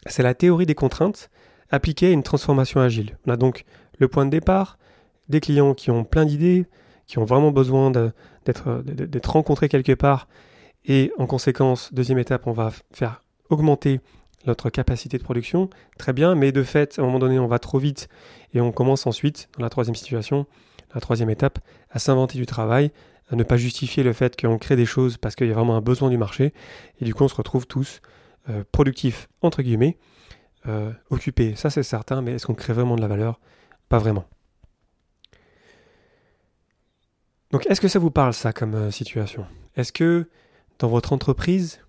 c'est 0.06 0.22
la 0.22 0.34
théorie 0.34 0.66
des 0.66 0.74
contraintes 0.74 1.28
appliquée 1.70 2.08
à 2.08 2.10
une 2.10 2.22
transformation 2.22 2.80
agile. 2.80 3.18
On 3.26 3.32
a 3.32 3.36
donc 3.36 3.64
le 3.98 4.08
point 4.08 4.24
de 4.24 4.30
départ, 4.30 4.78
des 5.28 5.40
clients 5.40 5.74
qui 5.74 5.90
ont 5.90 6.04
plein 6.04 6.24
d'idées, 6.24 6.66
qui 7.12 7.18
ont 7.18 7.26
vraiment 7.26 7.50
besoin 7.50 7.90
d'être 7.90 9.28
rencontrés 9.28 9.68
quelque 9.68 9.92
part, 9.92 10.28
et 10.86 11.12
en 11.18 11.26
conséquence, 11.26 11.92
deuxième 11.92 12.18
étape, 12.18 12.46
on 12.46 12.52
va 12.52 12.72
faire 12.90 13.20
augmenter 13.50 14.00
notre 14.46 14.70
capacité 14.70 15.18
de 15.18 15.22
production, 15.22 15.68
très 15.98 16.14
bien, 16.14 16.34
mais 16.34 16.52
de 16.52 16.62
fait, 16.62 16.98
à 16.98 17.02
un 17.02 17.04
moment 17.04 17.18
donné, 17.18 17.38
on 17.38 17.48
va 17.48 17.58
trop 17.58 17.78
vite 17.78 18.08
et 18.54 18.62
on 18.62 18.72
commence 18.72 19.06
ensuite, 19.06 19.50
dans 19.58 19.62
la 19.62 19.68
troisième 19.68 19.94
situation, 19.94 20.46
la 20.94 21.02
troisième 21.02 21.28
étape, 21.28 21.58
à 21.90 21.98
s'inventer 21.98 22.38
du 22.38 22.46
travail, 22.46 22.92
à 23.30 23.36
ne 23.36 23.42
pas 23.42 23.58
justifier 23.58 24.02
le 24.02 24.14
fait 24.14 24.40
qu'on 24.40 24.56
crée 24.56 24.76
des 24.76 24.86
choses 24.86 25.18
parce 25.18 25.34
qu'il 25.34 25.48
y 25.48 25.50
a 25.50 25.54
vraiment 25.54 25.76
un 25.76 25.82
besoin 25.82 26.08
du 26.08 26.16
marché. 26.16 26.54
Et 26.98 27.04
du 27.04 27.12
coup, 27.12 27.24
on 27.24 27.28
se 27.28 27.34
retrouve 27.34 27.66
tous 27.66 28.00
euh, 28.48 28.64
productifs, 28.72 29.28
entre 29.42 29.60
guillemets, 29.60 29.98
euh, 30.66 30.90
occupés. 31.10 31.56
Ça, 31.56 31.68
c'est 31.68 31.82
certain, 31.82 32.22
mais 32.22 32.32
est-ce 32.32 32.46
qu'on 32.46 32.54
crée 32.54 32.72
vraiment 32.72 32.96
de 32.96 33.02
la 33.02 33.08
valeur? 33.08 33.38
Pas 33.90 33.98
vraiment. 33.98 34.24
Donc, 37.52 37.66
est-ce 37.66 37.80
que 37.80 37.88
ça 37.88 37.98
vous 37.98 38.10
parle, 38.10 38.32
ça, 38.32 38.52
comme 38.52 38.74
euh, 38.74 38.90
situation? 38.90 39.46
Est-ce 39.76 39.92
que 39.92 40.28
dans 40.78 40.88
votre 40.88 41.12
entreprise, 41.12 41.80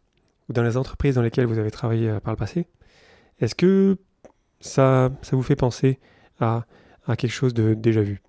ou 0.49 0.54
dans 0.54 0.63
les 0.63 0.78
entreprises 0.78 1.15
dans 1.15 1.21
lesquelles 1.21 1.45
vous 1.45 1.58
avez 1.58 1.71
travaillé 1.71 2.19
par 2.21 2.34
le 2.34 2.38
passé, 2.38 2.67
est-ce 3.39 3.56
que 3.56 3.97
ça, 4.60 5.12
vous 5.32 5.41
fait 5.41 5.56
penser 5.56 5.99
à, 6.39 6.65
quelque 7.08 7.28
chose 7.28 7.54
de 7.54 7.73
déjà 7.73 8.02
vu? 8.02 8.21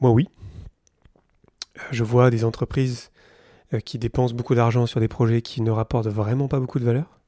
Moi, 0.00 0.10
oui. 0.10 0.28
Je 1.90 2.04
vois 2.04 2.30
des 2.30 2.44
entreprises 2.44 3.10
euh, 3.72 3.80
qui 3.80 3.98
dépensent 3.98 4.34
beaucoup 4.34 4.54
d'argent 4.54 4.86
sur 4.86 5.00
des 5.00 5.08
projets 5.08 5.42
qui 5.42 5.60
ne 5.60 5.70
rapportent 5.70 6.06
vraiment 6.06 6.48
pas 6.48 6.60
beaucoup 6.60 6.78
de 6.78 6.84
valeur. 6.84 7.20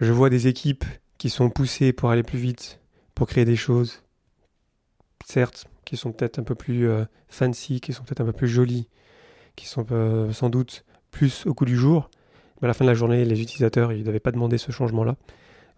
Je 0.00 0.12
vois 0.12 0.30
des 0.30 0.46
équipes 0.46 0.84
qui 1.16 1.30
sont 1.30 1.50
poussées 1.50 1.92
pour 1.92 2.10
aller 2.10 2.22
plus 2.22 2.38
vite, 2.38 2.80
pour 3.14 3.26
créer 3.26 3.44
des 3.44 3.56
choses, 3.56 4.02
certes, 5.24 5.66
qui 5.88 5.96
sont 5.96 6.12
peut-être 6.12 6.38
un 6.38 6.42
peu 6.42 6.54
plus 6.54 6.88
euh, 6.88 7.04
fancy, 7.28 7.80
qui 7.80 7.92
sont 7.92 8.04
peut-être 8.04 8.20
un 8.20 8.26
peu 8.26 8.32
plus 8.32 8.48
jolies, 8.48 8.88
qui 9.56 9.66
sont 9.66 9.86
euh, 9.90 10.32
sans 10.32 10.50
doute 10.50 10.84
plus 11.10 11.46
au 11.46 11.54
coup 11.54 11.64
du 11.64 11.76
jour. 11.76 12.10
Mais 12.60 12.66
à 12.66 12.68
la 12.68 12.74
fin 12.74 12.84
de 12.84 12.90
la 12.90 12.94
journée, 12.94 13.24
les 13.24 13.40
utilisateurs, 13.40 13.92
ils 13.92 14.04
n'avaient 14.04 14.20
pas 14.20 14.32
demandé 14.32 14.58
ce 14.58 14.70
changement-là. 14.72 15.16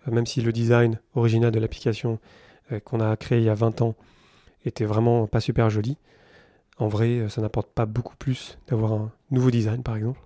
même 0.07 0.27
si 0.27 0.41
le 0.41 0.53
design 0.53 0.99
original 1.15 1.53
de 1.53 1.61
l'application 1.61 2.19
qu'on 2.85 3.01
a 3.01 3.17
créé 3.17 3.39
il 3.39 3.45
y 3.45 3.49
a 3.51 3.55
20 3.55 3.83
ans 3.83 3.97
était 4.65 4.85
vraiment 4.85 5.27
pas 5.27 5.41
super 5.41 5.71
joli. 5.71 5.97
En 6.79 6.89
vrai, 6.89 7.19
euh, 7.19 7.29
ça 7.29 7.43
n'apporte 7.43 7.71
pas 7.71 7.87
beaucoup 7.87 8.17
plus 8.17 8.59
d'avoir 8.69 8.93
un 8.93 9.13
nouveau 9.31 9.51
design, 9.51 9.83
par 9.83 9.97
exemple. 9.97 10.21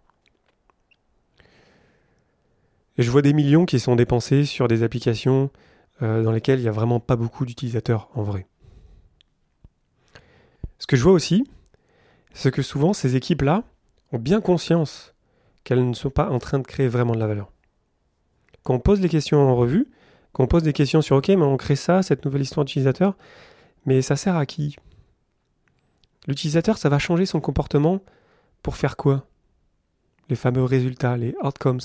Et 2.96 3.02
je 3.02 3.10
vois 3.10 3.22
des 3.22 3.32
millions 3.32 3.66
qui 3.66 3.80
sont 3.80 3.96
dépensés 3.96 4.44
sur 4.44 4.68
des 4.68 4.84
applications 4.84 5.50
euh, 6.02 6.22
dans 6.22 6.30
lesquelles 6.30 6.60
il 6.60 6.62
n'y 6.62 6.68
a 6.68 6.72
vraiment 6.72 7.00
pas 7.00 7.16
beaucoup 7.16 7.44
d'utilisateurs 7.44 8.08
en 8.14 8.22
vrai. 8.22 8.46
Ce 10.78 10.86
que 10.86 10.96
je 10.96 11.02
vois 11.02 11.12
aussi, 11.12 11.44
c'est 12.32 12.50
que 12.50 12.62
souvent 12.62 12.92
ces 12.92 13.16
équipes-là 13.16 13.64
ont 14.12 14.18
bien 14.18 14.40
conscience 14.40 15.14
qu'elles 15.62 15.88
ne 15.88 15.94
sont 15.94 16.10
pas 16.10 16.28
en 16.28 16.38
train 16.38 16.58
de 16.58 16.66
créer 16.66 16.88
vraiment 16.88 17.14
de 17.14 17.20
la 17.20 17.26
valeur. 17.26 17.50
Quand 18.62 18.74
on 18.74 18.80
pose 18.80 19.00
les 19.00 19.08
questions 19.08 19.40
en 19.40 19.56
revue, 19.56 19.88
quand 20.32 20.44
on 20.44 20.48
pose 20.48 20.62
des 20.62 20.72
questions 20.72 21.02
sur 21.02 21.16
OK, 21.16 21.28
mais 21.28 21.36
on 21.36 21.56
crée 21.56 21.76
ça, 21.76 22.02
cette 22.02 22.24
nouvelle 22.24 22.42
histoire 22.42 22.64
d'utilisateur, 22.64 23.16
mais 23.86 24.02
ça 24.02 24.16
sert 24.16 24.36
à 24.36 24.46
qui? 24.46 24.76
L'utilisateur, 26.26 26.78
ça 26.78 26.88
va 26.88 26.98
changer 26.98 27.26
son 27.26 27.40
comportement 27.40 28.00
pour 28.62 28.76
faire 28.76 28.96
quoi? 28.96 29.26
Les 30.28 30.36
fameux 30.36 30.64
résultats, 30.64 31.16
les 31.16 31.34
outcomes. 31.42 31.80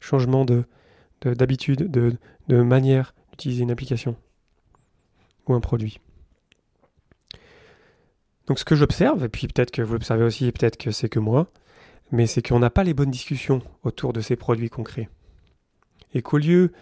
Changement 0.00 0.44
de, 0.44 0.64
d'habitude, 1.22 1.90
de, 1.90 2.16
de 2.48 2.62
manière 2.62 3.14
d'utiliser 3.30 3.62
une 3.62 3.70
application 3.70 4.16
ou 5.46 5.54
un 5.54 5.60
produit. 5.60 6.00
Donc 8.48 8.58
ce 8.58 8.64
que 8.64 8.74
j'observe, 8.74 9.24
et 9.24 9.28
puis 9.28 9.46
peut-être 9.46 9.70
que 9.70 9.82
vous 9.82 9.92
l'observez 9.92 10.24
aussi, 10.24 10.46
et 10.46 10.52
peut-être 10.52 10.78
que 10.78 10.90
c'est 10.90 11.10
que 11.10 11.18
moi, 11.18 11.48
mais 12.10 12.26
c'est 12.26 12.40
qu'on 12.40 12.58
n'a 12.58 12.70
pas 12.70 12.82
les 12.82 12.94
bonnes 12.94 13.10
discussions 13.10 13.60
autour 13.84 14.14
de 14.14 14.22
ces 14.22 14.36
produits 14.36 14.70
concrets. 14.70 15.10
Et 16.14 16.22
qu'au 16.22 16.38
lieu 16.38 16.72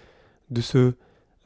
de 0.51 0.61
se 0.61 0.95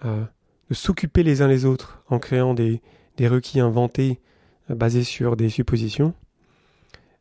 euh, 0.05 0.25
s'occuper 0.71 1.23
les 1.23 1.41
uns 1.41 1.49
les 1.49 1.65
autres 1.65 2.03
en 2.11 2.19
créant 2.19 2.53
des, 2.53 2.83
des 3.17 3.29
requis 3.29 3.61
inventés 3.61 4.21
euh, 4.71 4.75
basés 4.75 5.05
sur 5.05 5.37
des 5.37 5.49
suppositions, 5.49 6.13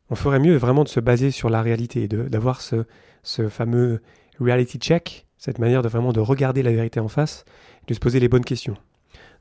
on 0.09 0.15
ferait 0.15 0.39
mieux 0.39 0.57
vraiment 0.57 0.83
de 0.83 0.89
se 0.89 0.99
baser 0.99 1.31
sur 1.31 1.49
la 1.49 1.61
réalité, 1.61 2.09
d'avoir 2.09 2.59
ce, 2.59 2.83
ce 3.23 3.47
fameux 3.47 4.01
reality 4.41 4.77
check, 4.77 5.25
cette 5.37 5.59
manière 5.59 5.83
de 5.83 5.87
vraiment 5.87 6.11
de 6.11 6.19
regarder 6.19 6.63
la 6.63 6.73
vérité 6.73 6.99
en 6.99 7.07
face, 7.07 7.45
de 7.87 7.93
se 7.93 7.99
poser 7.99 8.19
les 8.19 8.27
bonnes 8.27 8.43
questions. 8.43 8.75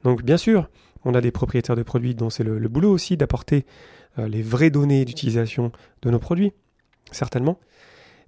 Donc 0.05 0.23
bien 0.23 0.37
sûr, 0.37 0.69
on 1.05 1.15
a 1.15 1.21
des 1.21 1.31
propriétaires 1.31 1.77
de 1.77 1.83
produits 1.83 2.15
dont 2.15 2.31
c'est 2.31 2.45
le, 2.45 2.69
boulot 2.69 2.91
aussi 2.91 3.17
d'apporter 3.17 3.65
euh, 4.19 4.29
les 4.29 4.43
vraies 4.43 4.71
données 4.71 5.05
d'utilisation 5.05 5.73
de 6.03 6.11
nos 6.11 6.19
produits, 6.19 6.53
certainement. 7.11 7.59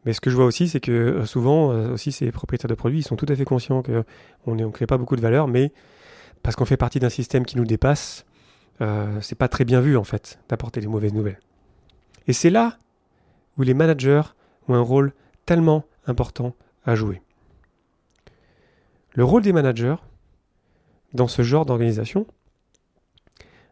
Mais 0.04 0.12
ce 0.12 0.20
que 0.20 0.30
je 0.30 0.36
vois 0.36 0.46
aussi, 0.46 0.68
c'est 0.68 0.80
que 0.80 0.92
euh, 0.92 1.26
souvent, 1.26 1.72
euh, 1.72 1.92
aussi, 1.92 2.12
ces 2.12 2.32
propriétaires 2.32 2.70
de 2.70 2.74
produits, 2.74 3.02
sont 3.02 3.16
tout 3.16 3.26
à 3.28 3.36
fait 3.36 3.44
conscients 3.44 3.82
qu'on 3.82 4.54
ne 4.54 4.66
crée 4.68 4.86
pas 4.86 4.98
beaucoup 4.98 5.16
de 5.16 5.20
valeur, 5.20 5.46
mais 5.48 5.72
parce 6.42 6.56
qu'on 6.56 6.64
fait 6.64 6.78
partie 6.78 7.00
d'un 7.00 7.10
système 7.10 7.44
qui 7.44 7.56
nous 7.56 7.66
dépasse, 7.66 8.24
c'est 9.20 9.34
pas 9.34 9.48
très 9.48 9.66
bien 9.66 9.82
vu, 9.82 9.98
en 9.98 10.04
fait, 10.04 10.38
d'apporter 10.48 10.80
des 10.80 10.86
mauvaises 10.86 11.12
nouvelles. 11.12 11.38
Et 12.26 12.32
c'est 12.32 12.48
là 12.48 12.78
où 13.58 13.62
les 13.62 13.74
managers 13.74 14.22
ont 14.68 14.74
un 14.74 14.80
rôle 14.80 15.12
tellement 15.44 15.84
important 16.06 16.54
à 16.86 16.94
jouer. 16.94 17.20
Le 19.12 19.22
rôle 19.22 19.42
des 19.42 19.52
managers 19.52 19.96
dans 21.14 21.28
ce 21.28 21.42
genre 21.42 21.66
d'organisation, 21.66 22.26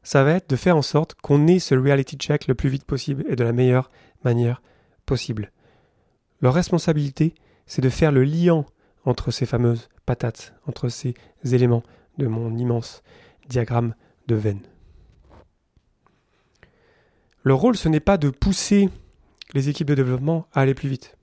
ça 0.02 0.24
va 0.24 0.32
être 0.32 0.48
de 0.48 0.56
faire 0.56 0.76
en 0.76 0.82
sorte 0.82 1.14
qu'on 1.14 1.46
ait 1.46 1.58
ce 1.58 1.74
reality 1.74 2.16
check 2.16 2.46
le 2.46 2.54
plus 2.54 2.68
vite 2.68 2.84
possible 2.84 3.24
et 3.28 3.36
de 3.36 3.44
la 3.44 3.52
meilleure 3.52 3.90
manière 4.24 4.62
possible. 5.06 5.52
Leur 6.40 6.54
responsabilité, 6.54 7.34
c'est 7.66 7.82
de 7.82 7.90
faire 7.90 8.12
le 8.12 8.24
lien 8.24 8.64
entre 9.04 9.30
ces 9.30 9.46
fameuses 9.46 9.88
patates, 10.06 10.54
entre 10.66 10.88
ces 10.88 11.14
éléments 11.44 11.82
de 12.18 12.26
mon 12.26 12.56
immense 12.56 13.02
diagramme 13.48 13.94
de 14.26 14.34
veine. 14.34 14.62
Leur 17.44 17.58
rôle, 17.58 17.76
ce 17.76 17.88
n'est 17.88 18.00
pas 18.00 18.18
de 18.18 18.30
pousser 18.30 18.88
les 19.54 19.68
équipes 19.68 19.88
de 19.88 19.94
développement 19.94 20.46
à 20.52 20.60
aller 20.60 20.74
plus 20.74 20.88
vite. 20.88 21.16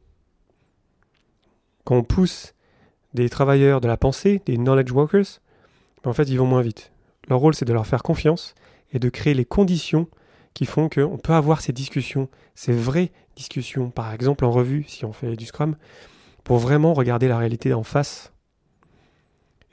Quand 1.83 1.97
on 1.97 2.03
pousse 2.03 2.53
des 3.13 3.29
travailleurs 3.29 3.81
de 3.81 3.87
la 3.87 3.97
pensée, 3.97 4.41
des 4.45 4.57
knowledge 4.57 4.91
workers, 4.91 5.39
en 6.05 6.13
fait, 6.13 6.29
ils 6.29 6.37
vont 6.37 6.45
moins 6.45 6.61
vite. 6.61 6.91
Leur 7.27 7.39
rôle, 7.39 7.55
c'est 7.55 7.65
de 7.65 7.73
leur 7.73 7.87
faire 7.87 8.03
confiance 8.03 8.55
et 8.93 8.99
de 8.99 9.09
créer 9.09 9.33
les 9.33 9.45
conditions 9.45 10.07
qui 10.53 10.65
font 10.65 10.89
qu'on 10.89 11.17
peut 11.17 11.33
avoir 11.33 11.61
ces 11.61 11.73
discussions, 11.73 12.29
ces 12.53 12.73
vraies 12.73 13.11
discussions, 13.35 13.89
par 13.89 14.13
exemple 14.13 14.45
en 14.45 14.51
revue, 14.51 14.85
si 14.87 15.05
on 15.05 15.11
fait 15.11 15.35
du 15.35 15.45
Scrum, 15.45 15.75
pour 16.43 16.57
vraiment 16.57 16.93
regarder 16.93 17.27
la 17.27 17.37
réalité 17.37 17.73
en 17.73 17.83
face. 17.83 18.31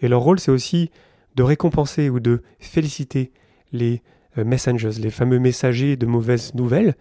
Et 0.00 0.08
leur 0.08 0.20
rôle, 0.22 0.40
c'est 0.40 0.50
aussi 0.50 0.90
de 1.36 1.42
récompenser 1.42 2.10
ou 2.10 2.18
de 2.18 2.42
féliciter 2.58 3.32
les 3.72 4.02
euh, 4.38 4.44
messengers, 4.44 4.90
les 5.00 5.10
fameux 5.10 5.38
messagers 5.38 5.96
de 5.96 6.06
mauvaises 6.06 6.54
nouvelles, 6.54 6.96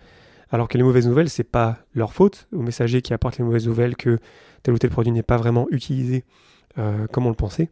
alors 0.52 0.68
que 0.68 0.78
les 0.78 0.84
mauvaises 0.84 1.08
nouvelles, 1.08 1.30
c'est 1.30 1.44
pas 1.44 1.80
leur 1.96 2.14
faute, 2.14 2.48
aux 2.54 2.62
messagers 2.62 3.02
qui 3.02 3.14
apportent 3.14 3.38
les 3.38 3.44
mauvaises 3.44 3.68
nouvelles 3.68 3.96
que 3.96 4.20
tel 4.64 4.74
ou 4.74 4.78
tel 4.78 4.90
produit 4.90 5.12
n'est 5.12 5.24
pas 5.24 5.38
vraiment 5.38 5.68
utilisé 5.72 6.24
euh, 6.78 7.08
comme 7.08 7.26
on 7.26 7.30
le 7.30 7.36
pensait, 7.36 7.70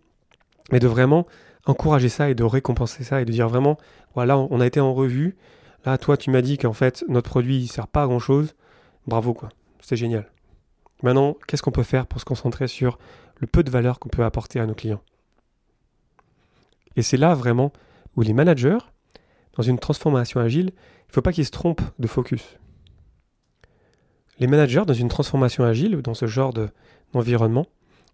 mais 0.71 0.79
de 0.79 0.87
vraiment 0.87 1.27
encourager 1.65 2.09
ça 2.09 2.29
et 2.29 2.35
de 2.35 2.43
récompenser 2.43 3.03
ça 3.03 3.21
et 3.21 3.25
de 3.25 3.31
dire 3.31 3.47
vraiment, 3.49 3.77
voilà, 4.15 4.37
on 4.37 4.59
a 4.59 4.65
été 4.65 4.79
en 4.79 4.93
revue. 4.93 5.35
Là, 5.85 5.97
toi, 5.97 6.17
tu 6.17 6.29
m'as 6.29 6.41
dit 6.41 6.57
qu'en 6.57 6.73
fait, 6.73 7.03
notre 7.07 7.29
produit, 7.29 7.57
il 7.57 7.67
sert 7.67 7.87
pas 7.87 8.03
à 8.03 8.07
grand 8.07 8.19
chose. 8.19 8.55
Bravo, 9.07 9.33
quoi. 9.33 9.49
C'est 9.81 9.95
génial. 9.95 10.29
Maintenant, 11.03 11.37
qu'est-ce 11.47 11.61
qu'on 11.61 11.71
peut 11.71 11.83
faire 11.83 12.05
pour 12.07 12.19
se 12.19 12.25
concentrer 12.25 12.67
sur 12.67 12.99
le 13.37 13.47
peu 13.47 13.63
de 13.63 13.71
valeur 13.71 13.99
qu'on 13.99 14.09
peut 14.09 14.25
apporter 14.25 14.59
à 14.59 14.65
nos 14.65 14.73
clients? 14.73 15.01
Et 16.95 17.01
c'est 17.01 17.17
là 17.17 17.33
vraiment 17.33 17.71
où 18.15 18.21
les 18.21 18.33
managers, 18.33 18.79
dans 19.55 19.63
une 19.63 19.79
transformation 19.79 20.41
agile, 20.41 20.71
il 20.73 21.09
ne 21.09 21.13
faut 21.13 21.21
pas 21.21 21.31
qu'ils 21.31 21.45
se 21.45 21.51
trompent 21.51 21.81
de 21.97 22.07
focus. 22.07 22.57
Les 24.39 24.47
managers, 24.47 24.83
dans 24.85 24.93
une 24.93 25.07
transformation 25.07 25.63
agile 25.63 26.01
dans 26.01 26.13
ce 26.13 26.27
genre 26.27 26.53
d'environnement, 27.13 27.67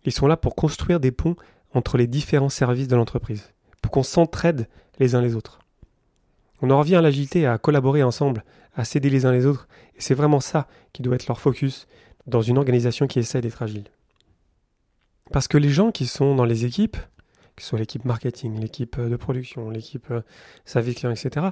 ils 0.06 0.12
sont 0.12 0.28
là 0.28 0.38
pour 0.38 0.56
construire 0.56 1.00
des 1.00 1.12
ponts 1.12 1.36
entre 1.76 1.98
les 1.98 2.08
différents 2.08 2.50
services 2.50 2.88
de 2.88 2.96
l'entreprise, 2.96 3.54
pour 3.82 3.92
qu'on 3.92 4.02
s'entraide 4.02 4.68
les 4.98 5.14
uns 5.14 5.22
les 5.22 5.36
autres. 5.36 5.60
On 6.62 6.72
en 6.72 6.80
revient 6.80 6.96
à 6.96 7.02
l'agilité, 7.02 7.46
à 7.46 7.58
collaborer 7.58 8.02
ensemble, 8.02 8.44
à 8.76 8.86
s'aider 8.86 9.10
les 9.10 9.26
uns 9.26 9.32
les 9.32 9.46
autres, 9.46 9.68
et 9.96 10.02
c'est 10.02 10.16
vraiment 10.16 10.40
ça 10.40 10.68
qui 10.94 11.04
doit 11.04 11.16
être 11.16 11.28
leur 11.28 11.40
focus 11.40 11.88
dans 12.28 12.42
une 12.42 12.58
organisation 12.58 13.08
qui 13.08 13.20
essaie 13.20 13.42
d'être 13.42 13.62
agile. 13.62 13.86
Parce 15.32 15.48
que 15.48 15.58
les 15.58 15.70
gens 15.70 15.92
qui 15.92 16.08
sont 16.08 16.34
dans 16.34 16.46
les 16.46 16.66
équipes, 16.66 16.98
que 17.56 17.62
ce 17.62 17.70
soit 17.70 17.80
l'équipe 17.80 18.06
marketing, 18.06 18.60
l'équipe 18.60 19.00
de 19.00 19.16
production, 19.16 19.70
l'équipe 19.70 20.10
euh, 20.12 20.22
service 20.66 20.96
client, 20.96 21.12
etc., 21.12 21.48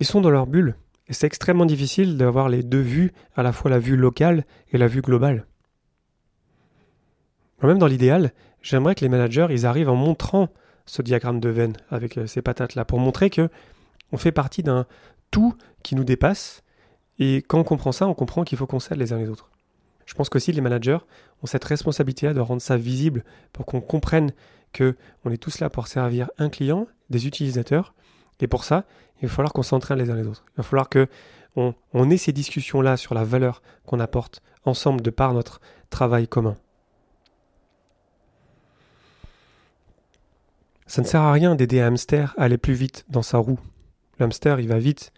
ils 0.00 0.06
sont 0.06 0.20
dans 0.20 0.30
leur 0.30 0.46
bulle. 0.46 0.76
Et 1.08 1.14
c'est 1.14 1.26
extrêmement 1.26 1.66
difficile 1.66 2.16
d'avoir 2.16 2.48
les 2.48 2.62
deux 2.62 2.80
vues, 2.80 3.12
à 3.36 3.42
la 3.42 3.52
fois 3.52 3.70
la 3.70 3.78
vue 3.78 3.96
locale 3.96 4.44
et 4.70 4.78
la 4.78 4.86
vue 4.86 5.02
globale. 5.02 5.46
Même 7.62 7.78
dans 7.78 7.86
l'idéal, 7.86 8.32
j'aimerais 8.62 8.94
que 8.94 9.02
les 9.02 9.08
managers, 9.08 9.48
ils 9.50 9.66
arrivent 9.66 9.90
en 9.90 9.96
montrant 9.96 10.48
ce 10.86 11.02
diagramme 11.02 11.40
de 11.40 11.48
veine 11.48 11.76
avec 11.90 12.18
euh, 12.18 12.26
ces 12.26 12.42
patates-là, 12.42 12.84
pour 12.84 12.98
montrer 12.98 13.30
que 13.30 13.48
on 14.12 14.16
fait 14.16 14.32
partie 14.32 14.62
d'un 14.62 14.86
tout 15.30 15.54
qui 15.82 15.94
nous 15.94 16.04
dépasse, 16.04 16.62
et 17.18 17.36
quand 17.36 17.58
on 17.58 17.64
comprend 17.64 17.92
ça, 17.92 18.06
on 18.06 18.14
comprend 18.14 18.44
qu'il 18.44 18.58
faut 18.58 18.66
qu'on 18.66 18.80
s'aide 18.80 18.98
les 18.98 19.12
uns 19.12 19.18
les 19.18 19.28
autres. 19.28 19.50
Je 20.06 20.14
pense 20.14 20.28
qu'aussi 20.28 20.52
les 20.52 20.60
managers 20.60 20.98
ont 21.42 21.46
cette 21.46 21.64
responsabilité 21.64 22.32
de 22.32 22.40
rendre 22.40 22.60
ça 22.60 22.76
visible 22.76 23.24
pour 23.52 23.64
qu'on 23.64 23.80
comprenne 23.80 24.32
que 24.72 24.96
on 25.24 25.30
est 25.30 25.38
tous 25.38 25.60
là 25.60 25.70
pour 25.70 25.86
servir 25.86 26.30
un 26.38 26.48
client, 26.48 26.86
des 27.10 27.26
utilisateurs, 27.26 27.94
et 28.40 28.46
pour 28.46 28.64
ça, 28.64 28.84
il 29.20 29.28
va 29.28 29.34
falloir 29.34 29.52
qu'on 29.52 29.62
s'entraîne 29.62 29.98
les 29.98 30.10
uns 30.10 30.16
les 30.16 30.26
autres. 30.26 30.44
Il 30.54 30.56
va 30.58 30.62
falloir 30.64 30.88
que 30.88 31.06
on, 31.54 31.74
on 31.92 32.10
ait 32.10 32.16
ces 32.16 32.32
discussions-là 32.32 32.96
sur 32.96 33.14
la 33.14 33.24
valeur 33.24 33.62
qu'on 33.86 34.00
apporte 34.00 34.42
ensemble 34.64 35.00
de 35.00 35.10
par 35.10 35.32
notre 35.32 35.60
travail 35.90 36.26
commun. 36.26 36.56
Ça 40.86 41.02
ne 41.02 41.06
sert 41.06 41.22
à 41.22 41.32
rien 41.32 41.54
d'aider 41.54 41.80
un 41.80 41.88
hamster 41.88 42.34
à 42.36 42.44
aller 42.44 42.58
plus 42.58 42.74
vite 42.74 43.04
dans 43.08 43.22
sa 43.22 43.38
roue. 43.38 43.60
Le 44.18 44.26
hamster, 44.26 44.60
il 44.60 44.68
va 44.68 44.78
vite. 44.78 45.12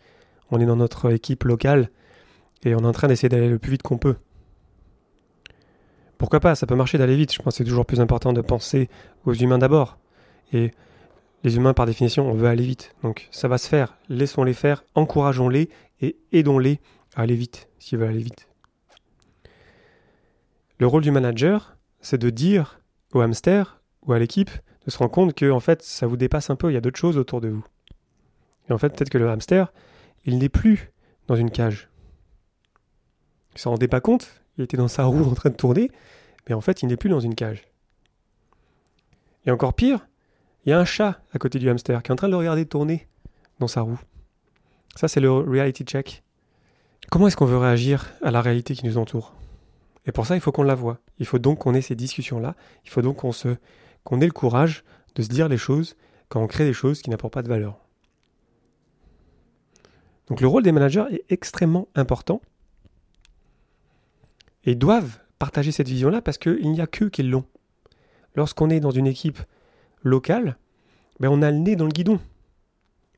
On 0.50 0.60
est 0.60 0.66
dans 0.66 0.76
notre 0.76 1.10
équipe 1.12 1.44
locale 1.44 1.90
et 2.64 2.74
on 2.74 2.80
est 2.80 2.86
en 2.86 2.92
train 2.92 3.08
d'essayer 3.08 3.28
d'aller 3.28 3.48
le 3.48 3.58
plus 3.58 3.72
vite 3.72 3.82
qu'on 3.82 3.98
peut. 3.98 4.16
Pourquoi 6.18 6.40
pas? 6.40 6.54
Ça 6.54 6.66
peut 6.66 6.76
marcher 6.76 6.98
d'aller 6.98 7.16
vite. 7.16 7.32
Je 7.32 7.42
pense 7.42 7.54
que 7.54 7.58
c'est 7.58 7.64
toujours 7.64 7.86
plus 7.86 8.00
important 8.00 8.32
de 8.32 8.40
penser 8.40 8.88
aux 9.24 9.34
humains 9.34 9.58
d'abord. 9.58 9.98
Et 10.52 10.70
les 11.42 11.56
humains, 11.56 11.74
par 11.74 11.86
définition, 11.86 12.28
on 12.28 12.34
veut 12.34 12.48
aller 12.48 12.64
vite. 12.64 12.94
Donc 13.02 13.28
ça 13.30 13.48
va 13.48 13.58
se 13.58 13.68
faire. 13.68 13.98
Laissons-les 14.08 14.54
faire, 14.54 14.84
encourageons-les 14.94 15.68
et 16.00 16.16
aidons-les 16.32 16.80
à 17.16 17.22
aller 17.22 17.34
vite, 17.34 17.68
s'ils 17.78 17.98
veulent 17.98 18.10
aller 18.10 18.22
vite. 18.22 18.48
Le 20.78 20.86
rôle 20.86 21.02
du 21.02 21.10
manager, 21.10 21.76
c'est 22.00 22.18
de 22.18 22.30
dire 22.30 22.80
au 23.12 23.20
hamster 23.20 23.80
ou 24.02 24.12
à 24.12 24.18
l'équipe 24.18 24.50
de 24.84 24.90
se 24.90 24.98
rendre 24.98 25.10
compte 25.10 25.34
que 25.34 25.50
en 25.50 25.60
fait 25.60 25.82
ça 25.82 26.06
vous 26.06 26.16
dépasse 26.16 26.50
un 26.50 26.56
peu, 26.56 26.70
il 26.70 26.74
y 26.74 26.76
a 26.76 26.80
d'autres 26.80 26.98
choses 26.98 27.16
autour 27.16 27.40
de 27.40 27.48
vous. 27.48 27.64
Et 28.68 28.72
en 28.72 28.78
fait 28.78 28.90
peut-être 28.90 29.10
que 29.10 29.18
le 29.18 29.28
hamster, 29.28 29.72
il 30.24 30.38
n'est 30.38 30.48
plus 30.48 30.92
dans 31.26 31.36
une 31.36 31.50
cage. 31.50 31.88
Il 33.54 33.60
s'en 33.60 33.70
rendait 33.70 33.88
pas 33.88 34.00
compte, 34.00 34.42
il 34.58 34.64
était 34.64 34.76
dans 34.76 34.88
sa 34.88 35.04
roue 35.04 35.24
en 35.24 35.34
train 35.34 35.50
de 35.50 35.56
tourner, 35.56 35.90
mais 36.48 36.54
en 36.54 36.60
fait 36.60 36.82
il 36.82 36.88
n'est 36.88 36.96
plus 36.96 37.10
dans 37.10 37.20
une 37.20 37.34
cage. 37.34 37.64
Et 39.46 39.50
encore 39.50 39.74
pire, 39.74 40.06
il 40.64 40.70
y 40.70 40.72
a 40.72 40.78
un 40.78 40.84
chat 40.84 41.20
à 41.32 41.38
côté 41.38 41.58
du 41.58 41.68
hamster 41.68 42.02
qui 42.02 42.10
est 42.10 42.12
en 42.12 42.16
train 42.16 42.28
de 42.28 42.32
le 42.32 42.38
regarder 42.38 42.66
tourner 42.66 43.06
dans 43.58 43.68
sa 43.68 43.82
roue. 43.82 44.00
Ça 44.96 45.08
c'est 45.08 45.20
le 45.20 45.30
reality 45.30 45.84
check. 45.84 46.22
Comment 47.10 47.28
est-ce 47.28 47.36
qu'on 47.36 47.46
veut 47.46 47.58
réagir 47.58 48.12
à 48.22 48.30
la 48.30 48.40
réalité 48.40 48.74
qui 48.74 48.86
nous 48.86 48.98
entoure? 48.98 49.34
Et 50.06 50.12
pour 50.12 50.26
ça 50.26 50.34
il 50.36 50.40
faut 50.40 50.52
qu'on 50.52 50.62
la 50.62 50.74
voie, 50.74 50.98
Il 51.18 51.26
faut 51.26 51.38
donc 51.38 51.60
qu'on 51.60 51.74
ait 51.74 51.80
ces 51.80 51.94
discussions-là. 51.94 52.54
Il 52.84 52.90
faut 52.90 53.02
donc 53.02 53.18
qu'on 53.18 53.32
se, 53.32 53.56
qu'on 54.04 54.20
ait 54.20 54.26
le 54.26 54.32
courage 54.32 54.84
de 55.14 55.22
se 55.22 55.28
dire 55.28 55.48
les 55.48 55.58
choses 55.58 55.96
quand 56.28 56.42
on 56.42 56.46
crée 56.46 56.64
des 56.64 56.72
choses 56.72 57.02
qui 57.02 57.10
n'apportent 57.10 57.34
pas 57.34 57.42
de 57.42 57.48
valeur. 57.48 57.80
Donc 60.28 60.40
le 60.40 60.46
rôle 60.46 60.62
des 60.62 60.72
managers 60.72 61.04
est 61.10 61.24
extrêmement 61.28 61.88
important. 61.94 62.40
Et 64.64 64.72
ils 64.72 64.78
doivent 64.78 65.18
partager 65.38 65.72
cette 65.72 65.88
vision-là 65.88 66.22
parce 66.22 66.38
qu'il 66.38 66.70
n'y 66.70 66.80
a 66.80 66.86
qu'eux 66.86 67.10
qui 67.10 67.22
l'ont. 67.22 67.44
Lorsqu'on 68.34 68.70
est 68.70 68.80
dans 68.80 68.90
une 68.90 69.06
équipe 69.06 69.38
locale, 70.02 70.56
ben 71.20 71.28
on 71.28 71.42
a 71.42 71.50
le 71.50 71.58
nez 71.58 71.76
dans 71.76 71.84
le 71.84 71.92
guidon. 71.92 72.18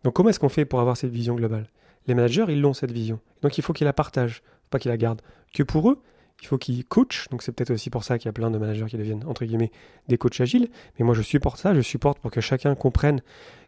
Donc 0.02 0.14
comment 0.14 0.28
est-ce 0.28 0.40
qu'on 0.40 0.48
fait 0.48 0.64
pour 0.64 0.80
avoir 0.80 0.96
cette 0.96 1.12
vision 1.12 1.34
globale? 1.34 1.68
Les 2.06 2.14
managers, 2.14 2.46
ils 2.48 2.60
l'ont 2.60 2.74
cette 2.74 2.92
vision. 2.92 3.20
Donc 3.42 3.58
il 3.58 3.62
faut 3.62 3.72
qu'ils 3.72 3.86
la 3.86 3.92
partagent, 3.92 4.42
pas 4.70 4.78
qu'ils 4.78 4.90
la 4.90 4.96
gardent 4.96 5.22
que 5.54 5.62
pour 5.62 5.90
eux. 5.90 6.00
Il 6.42 6.46
faut 6.46 6.58
qu'ils 6.58 6.84
coachent. 6.84 7.28
Donc 7.30 7.42
c'est 7.42 7.52
peut-être 7.52 7.70
aussi 7.70 7.90
pour 7.90 8.04
ça 8.04 8.18
qu'il 8.18 8.26
y 8.26 8.28
a 8.28 8.32
plein 8.32 8.50
de 8.50 8.58
managers 8.58 8.86
qui 8.88 8.96
deviennent 8.96 9.24
entre 9.26 9.44
guillemets 9.44 9.72
des 10.08 10.18
coachs 10.18 10.40
agiles. 10.40 10.68
Mais 10.98 11.04
moi 11.04 11.14
je 11.14 11.22
supporte 11.22 11.58
ça, 11.58 11.74
je 11.74 11.80
supporte 11.80 12.18
pour 12.18 12.30
que 12.30 12.40
chacun 12.40 12.74
comprenne 12.74 13.22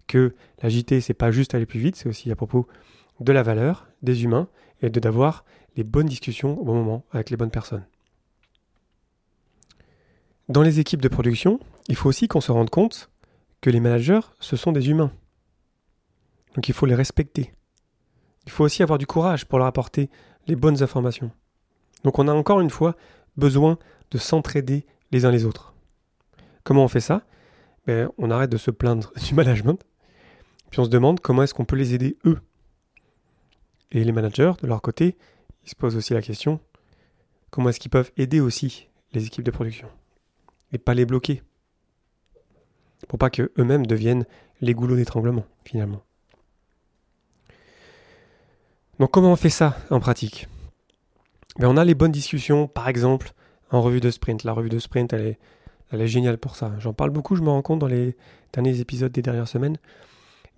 que 0.06 0.34
l'agilité 0.62 1.00
c'est 1.00 1.14
pas 1.14 1.30
juste 1.30 1.54
aller 1.54 1.66
plus 1.66 1.80
vite, 1.80 1.96
c'est 1.96 2.08
aussi 2.08 2.30
à 2.30 2.36
propos 2.36 2.66
de 3.20 3.32
la 3.32 3.42
valeur, 3.42 3.88
des 4.02 4.24
humains 4.24 4.48
et 4.80 4.90
de 4.90 5.00
d'avoir 5.00 5.44
les 5.76 5.84
bonnes 5.84 6.06
discussions 6.06 6.58
au 6.60 6.64
bon 6.64 6.74
moment 6.74 7.04
avec 7.12 7.30
les 7.30 7.36
bonnes 7.36 7.50
personnes. 7.50 7.86
Dans 10.48 10.62
les 10.62 10.80
équipes 10.80 11.02
de 11.02 11.08
production, 11.08 11.60
il 11.88 11.96
faut 11.96 12.08
aussi 12.08 12.26
qu'on 12.26 12.40
se 12.40 12.52
rende 12.52 12.70
compte 12.70 13.10
que 13.60 13.70
les 13.70 13.80
managers, 13.80 14.20
ce 14.40 14.56
sont 14.56 14.72
des 14.72 14.88
humains. 14.88 15.12
Donc 16.54 16.68
il 16.68 16.74
faut 16.74 16.86
les 16.86 16.94
respecter. 16.94 17.52
Il 18.46 18.52
faut 18.52 18.64
aussi 18.64 18.82
avoir 18.82 18.98
du 18.98 19.06
courage 19.06 19.44
pour 19.44 19.58
leur 19.58 19.68
apporter 19.68 20.08
les 20.46 20.56
bonnes 20.56 20.82
informations. 20.82 21.30
Donc 22.04 22.18
on 22.18 22.28
a 22.28 22.32
encore 22.32 22.60
une 22.60 22.70
fois 22.70 22.96
besoin 23.36 23.78
de 24.10 24.18
s'entraider 24.18 24.86
les 25.10 25.24
uns 25.24 25.30
les 25.30 25.44
autres. 25.44 25.74
Comment 26.64 26.84
on 26.84 26.88
fait 26.88 27.00
ça? 27.00 27.22
Ben, 27.86 28.10
On 28.18 28.30
arrête 28.30 28.50
de 28.50 28.56
se 28.56 28.70
plaindre 28.70 29.12
du 29.26 29.34
management, 29.34 29.82
puis 30.70 30.80
on 30.80 30.84
se 30.84 30.90
demande 30.90 31.20
comment 31.20 31.42
est-ce 31.42 31.54
qu'on 31.54 31.64
peut 31.64 31.76
les 31.76 31.94
aider 31.94 32.16
eux. 32.24 32.38
Et 33.90 34.04
les 34.04 34.12
managers, 34.12 34.52
de 34.60 34.66
leur 34.66 34.82
côté, 34.82 35.16
ils 35.64 35.70
se 35.70 35.74
posent 35.74 35.96
aussi 35.96 36.12
la 36.12 36.20
question, 36.20 36.60
comment 37.50 37.70
est-ce 37.70 37.80
qu'ils 37.80 37.90
peuvent 37.90 38.12
aider 38.16 38.40
aussi 38.40 38.88
les 39.12 39.26
équipes 39.26 39.44
de 39.44 39.50
production 39.50 39.88
Et 40.72 40.78
pas 40.78 40.94
les 40.94 41.06
bloquer? 41.06 41.42
Pour 43.06 43.18
pas 43.18 43.30
qu'eux-mêmes 43.30 43.86
deviennent 43.86 44.26
les 44.60 44.74
goulots 44.74 44.96
d'étranglement, 44.96 45.46
finalement. 45.64 46.02
Donc 48.98 49.12
comment 49.12 49.32
on 49.32 49.36
fait 49.36 49.50
ça 49.50 49.78
en 49.90 50.00
pratique? 50.00 50.48
Ben, 51.58 51.68
On 51.68 51.76
a 51.76 51.84
les 51.84 51.94
bonnes 51.94 52.12
discussions, 52.12 52.68
par 52.68 52.88
exemple, 52.88 53.32
en 53.70 53.82
revue 53.82 54.00
de 54.00 54.10
sprint. 54.10 54.44
La 54.44 54.52
revue 54.52 54.68
de 54.68 54.78
sprint, 54.78 55.12
elle 55.12 55.26
est, 55.26 55.38
elle 55.90 56.00
est 56.00 56.08
géniale 56.08 56.38
pour 56.38 56.56
ça. 56.56 56.72
J'en 56.78 56.92
parle 56.92 57.10
beaucoup, 57.10 57.36
je 57.36 57.42
me 57.42 57.50
rends 57.50 57.62
compte 57.62 57.78
dans 57.78 57.86
les 57.86 58.16
derniers 58.52 58.80
épisodes 58.80 59.12
des 59.12 59.22
dernières 59.22 59.48
semaines. 59.48 59.76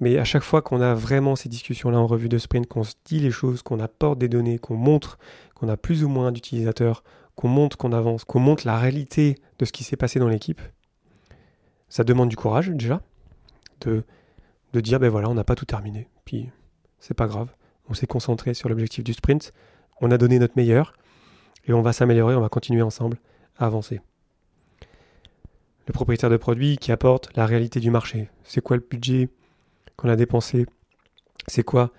Mais 0.00 0.18
à 0.18 0.24
chaque 0.24 0.42
fois 0.42 0.62
qu'on 0.62 0.80
a 0.80 0.94
vraiment 0.94 1.36
ces 1.36 1.48
discussions-là 1.48 1.98
en 1.98 2.06
revue 2.06 2.30
de 2.30 2.38
sprint, 2.38 2.66
qu'on 2.66 2.84
se 2.84 2.94
dit 3.04 3.20
les 3.20 3.30
choses, 3.30 3.62
qu'on 3.62 3.80
apporte 3.80 4.18
des 4.18 4.28
données, 4.28 4.58
qu'on 4.58 4.76
montre 4.76 5.18
qu'on 5.54 5.68
a 5.68 5.76
plus 5.76 6.04
ou 6.04 6.08
moins 6.08 6.32
d'utilisateurs, 6.32 7.04
qu'on 7.36 7.48
montre 7.48 7.76
qu'on 7.76 7.92
avance, 7.92 8.24
qu'on 8.24 8.40
montre 8.40 8.66
la 8.66 8.78
réalité 8.78 9.36
de 9.58 9.66
ce 9.66 9.72
qui 9.72 9.84
s'est 9.84 9.96
passé 9.96 10.18
dans 10.18 10.28
l'équipe, 10.28 10.60
ça 11.90 12.02
demande 12.02 12.30
du 12.30 12.36
courage 12.36 12.70
déjà, 12.70 13.02
de, 13.82 14.04
de 14.72 14.80
dire 14.80 14.98
ben 15.00 15.10
voilà, 15.10 15.28
on 15.28 15.34
n'a 15.34 15.44
pas 15.44 15.54
tout 15.54 15.66
terminé, 15.66 16.08
puis 16.24 16.48
c'est 16.98 17.14
pas 17.14 17.26
grave, 17.26 17.48
on 17.90 17.94
s'est 17.94 18.06
concentré 18.06 18.54
sur 18.54 18.70
l'objectif 18.70 19.04
du 19.04 19.12
sprint, 19.12 19.52
on 20.00 20.10
a 20.10 20.18
donné 20.18 20.38
notre 20.38 20.54
meilleur, 20.56 20.94
et 21.66 21.72
on 21.72 21.82
va 21.82 21.92
s'améliorer, 21.92 22.34
on 22.34 22.40
va 22.40 22.48
continuer 22.48 22.82
ensemble 22.82 23.18
à 23.58 23.66
avancer. 23.66 24.00
Le 25.86 25.92
propriétaire 25.92 26.30
de 26.30 26.36
produit 26.36 26.78
qui 26.78 26.92
apporte 26.92 27.34
la 27.36 27.46
réalité 27.46 27.80
du 27.80 27.90
marché. 27.90 28.30
C'est 28.44 28.60
quoi 28.60 28.76
le 28.76 28.84
budget 28.88 29.28
qu'on 29.96 30.08
a 30.08 30.16
dépensé, 30.16 30.66
c'est 31.46 31.62
quoi 31.62 31.92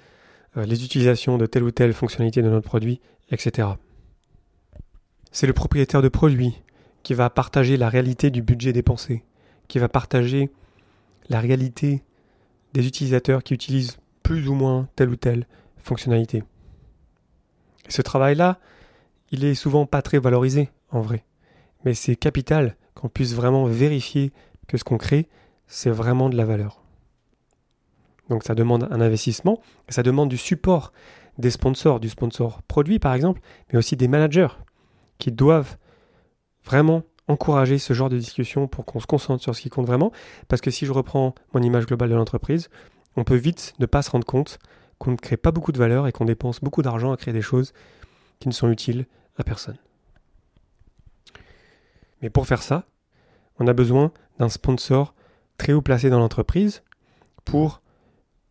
euh, 0.57 0.65
les 0.65 0.83
utilisations 0.83 1.37
de 1.37 1.45
telle 1.45 1.63
ou 1.63 1.71
telle 1.71 1.93
fonctionnalité 1.93 2.41
de 2.41 2.49
notre 2.49 2.67
produit, 2.67 2.99
etc. 3.31 3.69
C'est 5.31 5.47
le 5.47 5.53
propriétaire 5.53 6.01
de 6.01 6.09
produit 6.09 6.61
qui 7.03 7.13
va 7.13 7.29
partager 7.29 7.77
la 7.77 7.89
réalité 7.89 8.29
du 8.29 8.41
budget 8.41 8.73
dépensé, 8.73 9.23
qui 9.67 9.79
va 9.79 9.89
partager 9.89 10.51
la 11.29 11.39
réalité 11.39 12.03
des 12.73 12.85
utilisateurs 12.87 13.43
qui 13.43 13.53
utilisent 13.53 13.97
plus 14.23 14.47
ou 14.47 14.53
moins 14.53 14.87
telle 14.95 15.09
ou 15.09 15.15
telle 15.15 15.47
fonctionnalité. 15.77 16.43
Et 17.91 17.93
ce 17.93 18.01
travail-là, 18.01 18.57
il 19.31 19.43
est 19.43 19.53
souvent 19.53 19.85
pas 19.85 20.01
très 20.01 20.17
valorisé 20.17 20.69
en 20.91 21.01
vrai, 21.01 21.25
mais 21.83 21.93
c'est 21.93 22.15
capital 22.15 22.77
qu'on 22.93 23.09
puisse 23.09 23.33
vraiment 23.33 23.65
vérifier 23.65 24.31
que 24.69 24.77
ce 24.77 24.85
qu'on 24.85 24.97
crée, 24.97 25.27
c'est 25.67 25.89
vraiment 25.89 26.29
de 26.29 26.37
la 26.37 26.45
valeur. 26.45 26.81
Donc 28.29 28.45
ça 28.45 28.55
demande 28.55 28.87
un 28.91 29.01
investissement, 29.01 29.59
ça 29.89 30.03
demande 30.03 30.29
du 30.29 30.37
support 30.37 30.93
des 31.37 31.51
sponsors, 31.51 31.99
du 31.99 32.07
sponsor 32.07 32.61
produit 32.61 32.97
par 32.97 33.13
exemple, 33.13 33.41
mais 33.73 33.77
aussi 33.77 33.97
des 33.97 34.07
managers 34.07 34.55
qui 35.17 35.33
doivent 35.33 35.75
vraiment 36.63 37.03
encourager 37.27 37.77
ce 37.77 37.91
genre 37.91 38.07
de 38.07 38.17
discussion 38.17 38.69
pour 38.69 38.85
qu'on 38.85 39.01
se 39.01 39.07
concentre 39.07 39.43
sur 39.43 39.53
ce 39.53 39.59
qui 39.59 39.69
compte 39.69 39.85
vraiment. 39.85 40.13
Parce 40.47 40.61
que 40.61 40.71
si 40.71 40.85
je 40.85 40.93
reprends 40.93 41.35
mon 41.53 41.61
image 41.61 41.87
globale 41.87 42.11
de 42.11 42.15
l'entreprise, 42.15 42.69
on 43.17 43.25
peut 43.25 43.35
vite 43.35 43.73
ne 43.79 43.85
pas 43.85 44.01
se 44.01 44.11
rendre 44.11 44.25
compte 44.25 44.59
qu'on 45.01 45.11
ne 45.11 45.17
crée 45.17 45.35
pas 45.35 45.51
beaucoup 45.51 45.71
de 45.71 45.79
valeur 45.79 46.05
et 46.05 46.11
qu'on 46.11 46.25
dépense 46.25 46.59
beaucoup 46.59 46.83
d'argent 46.83 47.11
à 47.11 47.17
créer 47.17 47.33
des 47.33 47.41
choses 47.41 47.73
qui 48.39 48.47
ne 48.47 48.53
sont 48.53 48.69
utiles 48.69 49.07
à 49.35 49.43
personne. 49.43 49.77
Mais 52.21 52.29
pour 52.29 52.45
faire 52.45 52.61
ça, 52.61 52.85
on 53.57 53.65
a 53.65 53.73
besoin 53.73 54.11
d'un 54.37 54.47
sponsor 54.47 55.15
très 55.57 55.73
haut 55.73 55.81
placé 55.81 56.11
dans 56.11 56.19
l'entreprise 56.19 56.83
pour 57.45 57.81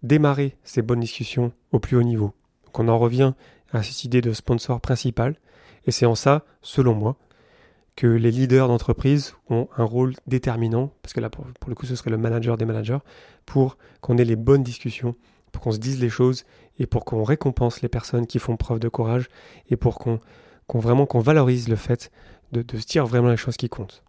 démarrer 0.02 0.56
ces 0.64 0.82
bonnes 0.82 0.98
discussions 0.98 1.52
au 1.70 1.78
plus 1.78 1.96
haut 1.96 2.02
niveau. 2.02 2.34
Donc 2.64 2.80
on 2.80 2.88
en 2.88 2.98
revient 2.98 3.34
à 3.72 3.84
cette 3.84 4.02
idée 4.02 4.20
de 4.20 4.32
sponsor 4.32 4.80
principal, 4.80 5.36
et 5.86 5.92
c'est 5.92 6.06
en 6.06 6.16
ça, 6.16 6.44
selon 6.62 6.94
moi, 6.94 7.16
que 7.94 8.08
les 8.08 8.32
leaders 8.32 8.66
d'entreprise 8.66 9.36
ont 9.50 9.68
un 9.76 9.84
rôle 9.84 10.14
déterminant, 10.26 10.90
parce 11.00 11.12
que 11.12 11.20
là, 11.20 11.30
pour, 11.30 11.46
le 11.68 11.74
coup, 11.76 11.86
ce 11.86 11.94
serait 11.94 12.10
le 12.10 12.18
manager 12.18 12.56
des 12.56 12.64
managers, 12.64 12.98
pour 13.46 13.78
qu'on 14.00 14.18
ait 14.18 14.24
les 14.24 14.34
bonnes 14.34 14.64
discussions, 14.64 15.14
pour 15.52 15.62
qu'on 15.62 15.72
se 15.72 15.78
dise 15.78 16.00
les 16.00 16.10
choses, 16.10 16.44
et 16.78 16.86
pour 16.86 17.04
qu'on 17.04 17.24
récompense 17.24 17.82
les 17.82 17.88
personnes 17.88 18.26
qui 18.26 18.38
font 18.38 18.56
preuve 18.56 18.80
de 18.80 18.88
courage, 18.88 19.28
et 19.68 19.76
pour 19.76 19.98
qu'on 19.98 20.20
vraiment 20.74 21.06
qu'on 21.06 21.20
valorise 21.20 21.68
le 21.68 21.76
fait 21.76 22.10
de, 22.52 22.62
de 22.62 22.78
se 22.78 22.86
dire 22.86 23.06
vraiment 23.06 23.28
les 23.28 23.36
choses 23.36 23.56
qui 23.56 23.68
comptent. 23.68 24.02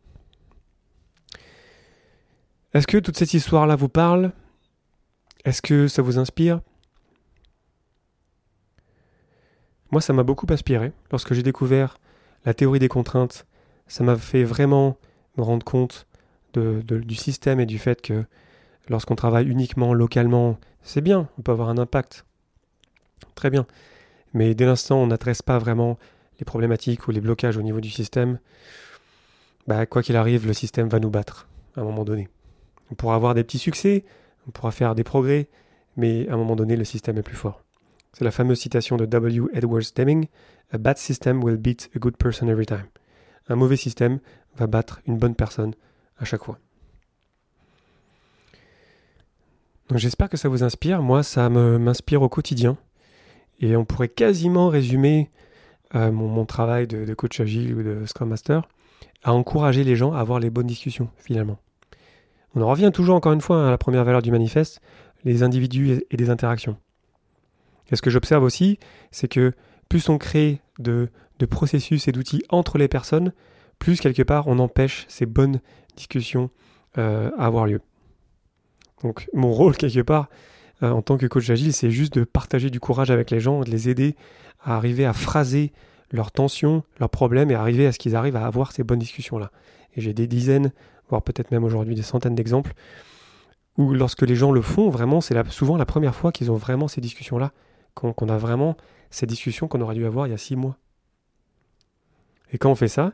Est-ce 2.74 2.88
que 2.88 2.98
toute 2.98 3.18
cette 3.18 3.34
histoire-là 3.34 3.76
vous 3.76 3.90
parle 3.90 4.32
est-ce 5.44 5.62
que 5.62 5.88
ça 5.88 6.02
vous 6.02 6.20
inspire? 6.20 6.62
Moi, 9.92 10.02
ça 10.02 10.14
m'a 10.14 10.24
beaucoup 10.24 10.46
inspiré. 10.50 10.92
Lorsque 11.12 11.34
j'ai 11.34 11.44
découvert 11.44 11.98
la 12.46 12.54
théorie 12.54 12.80
des 12.80 12.88
contraintes, 12.88 13.46
ça 13.88 14.04
m'a 14.04 14.16
fait 14.16 14.44
vraiment 14.44 14.98
me 15.38 15.44
rendre 15.44 15.66
compte 15.66 16.08
du 16.54 17.16
système 17.16 17.60
et 17.60 17.66
du 17.66 17.80
fait 17.80 18.02
que 18.02 18.26
lorsqu'on 18.90 19.16
travaille 19.16 19.48
uniquement 19.48 19.94
localement, 19.94 20.58
c'est 20.82 21.02
bien, 21.02 21.30
on 21.38 21.42
peut 21.42 21.52
avoir 21.52 21.70
un 21.70 21.78
impact. 21.78 22.26
Très 23.36 23.50
bien. 23.50 23.66
Mais 24.34 24.56
dès 24.56 24.66
l'instant 24.66 25.00
où 25.00 25.04
on 25.04 25.08
n'adresse 25.08 25.42
pas 25.42 25.58
vraiment 25.58 25.98
les 26.40 26.46
problématiques 26.46 27.08
ou 27.08 27.12
les 27.12 27.22
blocages 27.22 27.58
au 27.58 27.62
niveau 27.62 27.82
du 27.82 27.90
système, 27.90 28.40
bah, 29.68 29.86
quoi 29.86 30.02
qu'il 30.02 30.16
arrive, 30.16 30.48
le 30.48 30.54
système 30.54 30.88
va 30.88 31.00
nous 31.00 31.10
battre 31.10 31.48
à 31.76 31.82
un 31.82 31.84
moment 31.84 32.04
donné. 32.04 32.30
On 32.92 32.96
pourra 32.96 33.16
avoir 33.16 33.34
des 33.34 33.44
petits 33.44 33.60
succès, 33.60 34.06
on 34.48 34.52
pourra 34.52 34.72
faire 34.72 34.96
des 34.96 35.04
progrès, 35.04 35.50
mais 35.98 36.28
à 36.30 36.34
un 36.34 36.38
moment 36.38 36.56
donné, 36.56 36.76
le 36.76 36.84
système 36.84 37.18
est 37.18 37.24
plus 37.24 37.36
fort. 37.36 37.64
C'est 38.14 38.26
la 38.26 38.32
fameuse 38.32 38.60
citation 38.60 38.98
de 38.98 39.06
W. 39.06 39.48
Edwards 39.54 39.94
Deming 39.96 40.28
A 40.72 40.78
bad 40.78 40.98
system 40.98 41.44
will 41.44 41.58
beat 41.58 41.90
a 41.96 42.00
good 42.00 42.18
person 42.18 42.48
every 42.48 42.66
time. 42.66 42.88
Un 43.48 43.56
mauvais 43.56 43.78
système 43.78 44.20
va 44.56 44.68
battre 44.68 45.02
une 45.06 45.18
bonne 45.18 45.36
personne 45.36 45.74
à 46.18 46.26
chaque 46.26 46.44
fois. 46.44 46.58
J'espère 49.96 50.30
que 50.30 50.38
ça 50.38 50.48
vous 50.48 50.64
inspire. 50.64 51.02
Moi, 51.02 51.24
ça 51.24 51.50
m'inspire 51.50 52.22
au 52.22 52.30
quotidien. 52.30 52.78
Et 53.60 53.76
on 53.76 53.86
pourrait 53.86 54.10
quasiment 54.10 54.70
résumer 54.70 55.30
euh, 55.96 56.12
mon, 56.12 56.46
travail 56.46 56.88
de, 56.88 57.14
coach 57.14 57.40
agile 57.40 57.76
ou 57.76 57.84
de 57.84 58.06
Scrum 58.06 58.30
Master 58.30 58.68
à 59.24 59.34
encourager 59.34 59.84
les 59.84 59.96
gens 59.96 60.14
à 60.14 60.20
avoir 60.20 60.40
les 60.40 60.50
bonnes 60.50 60.68
discussions, 60.68 61.10
finalement. 61.18 61.60
On 62.56 62.62
en 62.62 62.68
revient 62.68 62.92
toujours 62.94 63.16
encore 63.16 63.34
une 63.34 63.42
fois 63.42 63.68
à 63.68 63.70
la 63.70 63.78
première 63.78 64.04
valeur 64.04 64.22
du 64.22 64.32
manifeste, 64.32 64.82
les 65.24 65.44
individus 65.44 66.04
et 66.10 66.18
des 66.18 66.30
interactions. 66.30 66.78
Et 67.92 67.96
ce 67.96 68.02
que 68.02 68.10
j'observe 68.10 68.44
aussi, 68.44 68.80
c'est 69.12 69.28
que 69.28 69.54
plus 69.90 70.10
on 70.10 70.18
crée 70.18 70.62
de, 70.80 71.10
processus 71.50 72.08
et 72.08 72.12
d'outils 72.12 72.44
entre 72.50 72.78
les 72.78 72.88
personnes, 72.88 73.34
plus 73.80 74.00
quelque 74.00 74.24
part 74.24 74.48
on 74.48 74.60
empêche 74.60 75.06
ces 75.08 75.26
bonnes 75.26 75.60
discussions 75.96 76.50
euh, 76.98 77.32
à 77.38 77.46
avoir 77.46 77.66
lieu. 77.66 77.82
Donc 79.04 79.28
mon 79.34 79.52
rôle 79.52 79.78
quelque 79.78 80.02
part 80.02 80.30
euh, 80.84 80.92
en 80.92 81.02
tant 81.02 81.18
que 81.18 81.26
coach 81.26 81.50
agile, 81.50 81.74
c'est 81.74 81.92
juste 81.92 82.14
de 82.14 82.24
partager 82.24 82.70
du 82.70 82.80
courage 82.80 83.12
avec 83.12 83.32
les 83.32 83.40
gens, 83.40 83.62
de 83.62 83.70
les 83.70 83.90
aider 83.90 84.16
à 84.64 84.76
arriver 84.76 85.06
à 85.06 85.14
phraser 85.14 85.72
leurs 86.12 86.32
tensions, 86.32 86.84
leurs 87.00 87.10
problèmes 87.10 87.52
et 87.52 87.56
arriver 87.56 87.88
à 87.88 87.92
ce 87.92 88.00
qu'ils 88.00 88.16
arrivent 88.16 88.36
à 88.36 88.46
avoir 88.46 88.72
ces 88.72 88.84
bonnes 88.84 89.00
discussions-là. 89.00 89.52
Et 89.96 90.02
j'ai 90.02 90.14
des 90.14 90.28
dizaines, 90.28 90.72
voire 91.10 91.22
peut-être 91.22 91.52
même 91.52 91.64
aujourd'hui 91.64 91.96
des 91.96 92.02
centaines 92.02 92.36
d'exemples 92.36 92.74
où 93.78 93.94
lorsque 93.94 94.24
les 94.24 94.36
gens 94.36 94.52
le 94.52 94.62
font, 94.62 94.90
vraiment, 94.90 95.22
c'est 95.22 95.50
souvent 95.50 95.78
la 95.78 95.86
première 95.86 96.16
fois 96.16 96.32
qu'ils 96.32 96.52
ont 96.52 96.56
vraiment 96.56 96.88
ces 96.88 97.02
discussions-là, 97.02 97.52
qu'on 97.94 98.30
a 98.30 98.38
vraiment 98.38 98.76
ces 99.10 99.26
discussions 99.26 99.68
qu'on 99.68 99.82
aurait 99.82 99.96
dû 99.96 100.06
avoir 100.06 100.28
il 100.28 100.32
y 100.32 100.34
a 100.34 100.38
six 100.38 100.56
mois. 100.56 100.78
Et 102.52 102.58
quand 102.58 102.72
on 102.72 102.76
fait 102.76 102.88
ça, 102.88 103.14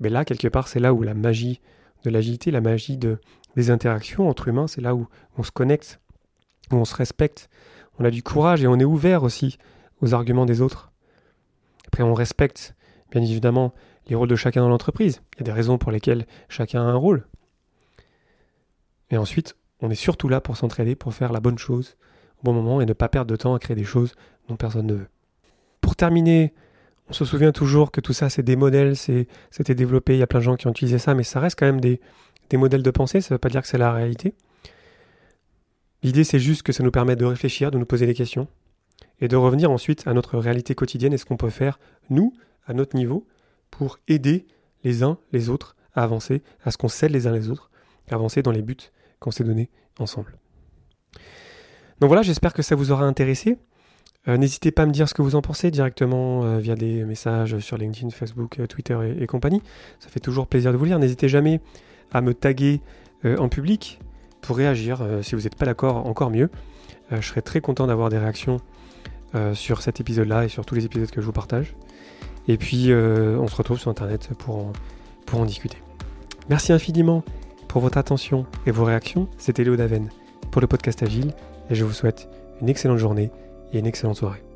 ben 0.00 0.12
là, 0.12 0.24
quelque 0.24 0.48
part, 0.48 0.68
c'est 0.68 0.80
là 0.80 0.94
où 0.94 1.02
la 1.02 1.14
magie 1.14 1.60
de 2.04 2.10
l'agilité, 2.10 2.50
la 2.50 2.60
magie 2.60 2.96
de, 2.96 3.18
des 3.58 3.70
interactions 3.70 4.28
entre 4.28 4.46
humains, 4.46 4.68
c'est 4.68 4.80
là 4.80 4.94
où 4.94 5.08
on 5.36 5.42
se 5.42 5.50
connecte, 5.50 6.00
où 6.70 6.76
on 6.76 6.84
se 6.84 6.94
respecte, 6.94 7.50
on 7.98 8.04
a 8.04 8.10
du 8.10 8.22
courage 8.22 8.62
et 8.62 8.68
on 8.68 8.78
est 8.78 8.84
ouvert 8.84 9.24
aussi 9.24 9.58
aux 10.00 10.14
arguments 10.14 10.46
des 10.46 10.60
autres. 10.60 10.92
Après, 11.88 12.04
on 12.04 12.14
respecte, 12.14 12.76
bien 13.10 13.20
évidemment, 13.20 13.74
les 14.06 14.14
rôles 14.14 14.28
de 14.28 14.36
chacun 14.36 14.60
dans 14.60 14.68
l'entreprise. 14.68 15.22
Il 15.34 15.40
y 15.40 15.42
a 15.42 15.44
des 15.46 15.52
raisons 15.52 15.76
pour 15.76 15.90
lesquelles 15.90 16.24
chacun 16.48 16.82
a 16.82 16.84
un 16.84 16.94
rôle. 16.94 17.26
Et 19.10 19.16
ensuite, 19.16 19.56
on 19.80 19.90
est 19.90 19.96
surtout 19.96 20.28
là 20.28 20.40
pour 20.40 20.56
s'entraider, 20.56 20.94
pour 20.94 21.12
faire 21.12 21.32
la 21.32 21.40
bonne 21.40 21.58
chose 21.58 21.96
au 22.40 22.44
bon 22.44 22.52
moment 22.52 22.80
et 22.80 22.86
ne 22.86 22.92
pas 22.92 23.08
perdre 23.08 23.30
de 23.30 23.36
temps 23.36 23.56
à 23.56 23.58
créer 23.58 23.74
des 23.74 23.82
choses 23.82 24.14
dont 24.48 24.54
personne 24.54 24.86
ne 24.86 24.94
veut. 24.94 25.08
Pour 25.80 25.96
terminer, 25.96 26.54
on 27.08 27.12
se 27.12 27.24
souvient 27.24 27.52
toujours 27.52 27.90
que 27.90 28.00
tout 28.00 28.12
ça, 28.12 28.30
c'est 28.30 28.44
des 28.44 28.54
modèles, 28.54 28.94
c'était 28.94 29.74
développé, 29.74 30.14
il 30.14 30.18
y 30.18 30.22
a 30.22 30.28
plein 30.28 30.38
de 30.38 30.44
gens 30.44 30.56
qui 30.56 30.68
ont 30.68 30.70
utilisé 30.70 30.98
ça, 30.98 31.14
mais 31.14 31.24
ça 31.24 31.40
reste 31.40 31.58
quand 31.58 31.66
même 31.66 31.80
des, 31.80 32.00
des 32.50 32.56
modèles 32.56 32.82
de 32.82 32.90
pensée, 32.90 33.20
ça 33.20 33.28
ne 33.32 33.34
veut 33.34 33.38
pas 33.38 33.48
dire 33.48 33.62
que 33.62 33.68
c'est 33.68 33.78
la 33.78 33.92
réalité. 33.92 34.34
L'idée, 36.02 36.24
c'est 36.24 36.38
juste 36.38 36.62
que 36.62 36.72
ça 36.72 36.82
nous 36.82 36.90
permet 36.90 37.16
de 37.16 37.24
réfléchir, 37.24 37.70
de 37.70 37.78
nous 37.78 37.86
poser 37.86 38.06
des 38.06 38.14
questions, 38.14 38.48
et 39.20 39.28
de 39.28 39.36
revenir 39.36 39.70
ensuite 39.70 40.06
à 40.06 40.14
notre 40.14 40.38
réalité 40.38 40.74
quotidienne 40.74 41.12
et 41.12 41.18
ce 41.18 41.24
qu'on 41.24 41.36
peut 41.36 41.50
faire, 41.50 41.78
nous, 42.10 42.32
à 42.66 42.74
notre 42.74 42.96
niveau, 42.96 43.26
pour 43.70 43.98
aider 44.08 44.46
les 44.84 45.02
uns 45.02 45.18
les 45.32 45.48
autres 45.48 45.76
à 45.94 46.02
avancer, 46.02 46.42
à 46.64 46.70
ce 46.70 46.78
qu'on 46.78 46.88
s'aide 46.88 47.10
les 47.10 47.26
uns 47.26 47.32
les 47.32 47.50
autres, 47.50 47.70
à 48.10 48.14
avancer 48.14 48.42
dans 48.42 48.52
les 48.52 48.62
buts 48.62 48.76
qu'on 49.18 49.30
s'est 49.30 49.44
donnés 49.44 49.70
ensemble. 49.98 50.38
Donc 52.00 52.08
voilà, 52.08 52.22
j'espère 52.22 52.54
que 52.54 52.62
ça 52.62 52.76
vous 52.76 52.92
aura 52.92 53.04
intéressé. 53.04 53.58
Euh, 54.28 54.36
n'hésitez 54.36 54.70
pas 54.70 54.82
à 54.82 54.86
me 54.86 54.92
dire 54.92 55.08
ce 55.08 55.14
que 55.14 55.22
vous 55.22 55.34
en 55.34 55.42
pensez 55.42 55.70
directement 55.70 56.44
euh, 56.44 56.58
via 56.58 56.74
des 56.74 57.04
messages 57.04 57.58
sur 57.58 57.76
LinkedIn, 57.76 58.10
Facebook, 58.10 58.58
euh, 58.60 58.66
Twitter 58.66 58.96
et, 59.18 59.26
compagnie. 59.26 59.62
Ça 59.98 60.08
fait 60.08 60.20
toujours 60.20 60.46
plaisir 60.46 60.72
de 60.72 60.76
vous 60.76 60.84
lire. 60.84 60.98
N'hésitez 60.98 61.28
jamais 61.28 61.60
à 62.12 62.20
me 62.20 62.34
taguer 62.34 62.80
en 63.24 63.48
public 63.48 63.98
pour 64.40 64.56
réagir. 64.56 65.06
si 65.22 65.34
vous 65.34 65.42
n'êtes 65.42 65.56
pas 65.56 65.66
d'accord, 65.66 66.06
encore 66.06 66.30
mieux. 66.30 66.50
je 67.10 67.20
serais 67.20 67.42
très 67.42 67.60
content 67.60 67.86
d'avoir 67.86 68.08
des 68.08 68.18
réactions 68.18 68.58
sur 69.54 69.82
cet 69.82 70.00
épisode-là 70.00 70.44
et 70.44 70.48
sur 70.48 70.64
tous 70.64 70.74
les 70.74 70.84
épisodes 70.84 71.10
que 71.10 71.20
je 71.20 71.26
vous 71.26 71.32
partage. 71.32 71.74
Et 72.46 72.56
puis, 72.56 72.92
on 72.92 73.46
se 73.48 73.56
retrouve 73.56 73.78
sur 73.78 73.90
Internet 73.90 74.30
pour 74.38 74.72
pour 75.28 75.40
en 75.40 75.44
discuter. 75.44 75.76
Merci 76.48 76.72
infiniment 76.72 77.22
pour 77.68 77.82
votre 77.82 77.98
attention 77.98 78.46
et 78.66 78.70
vos 78.70 78.84
réactions. 78.84 79.28
C'était 79.36 79.62
Léo 79.62 79.76
Daven 79.76 80.08
pour 80.50 80.60
le 80.60 80.66
podcast 80.66 81.02
Agile 81.02 81.34
et 81.70 81.74
je 81.74 81.84
vous 81.84 81.92
souhaite 81.92 82.28
une 82.60 82.68
excellente 82.68 82.98
journée 82.98 83.30
et 83.72 83.78
une 83.78 83.86
excellente 83.86 84.16
soirée. 84.16 84.47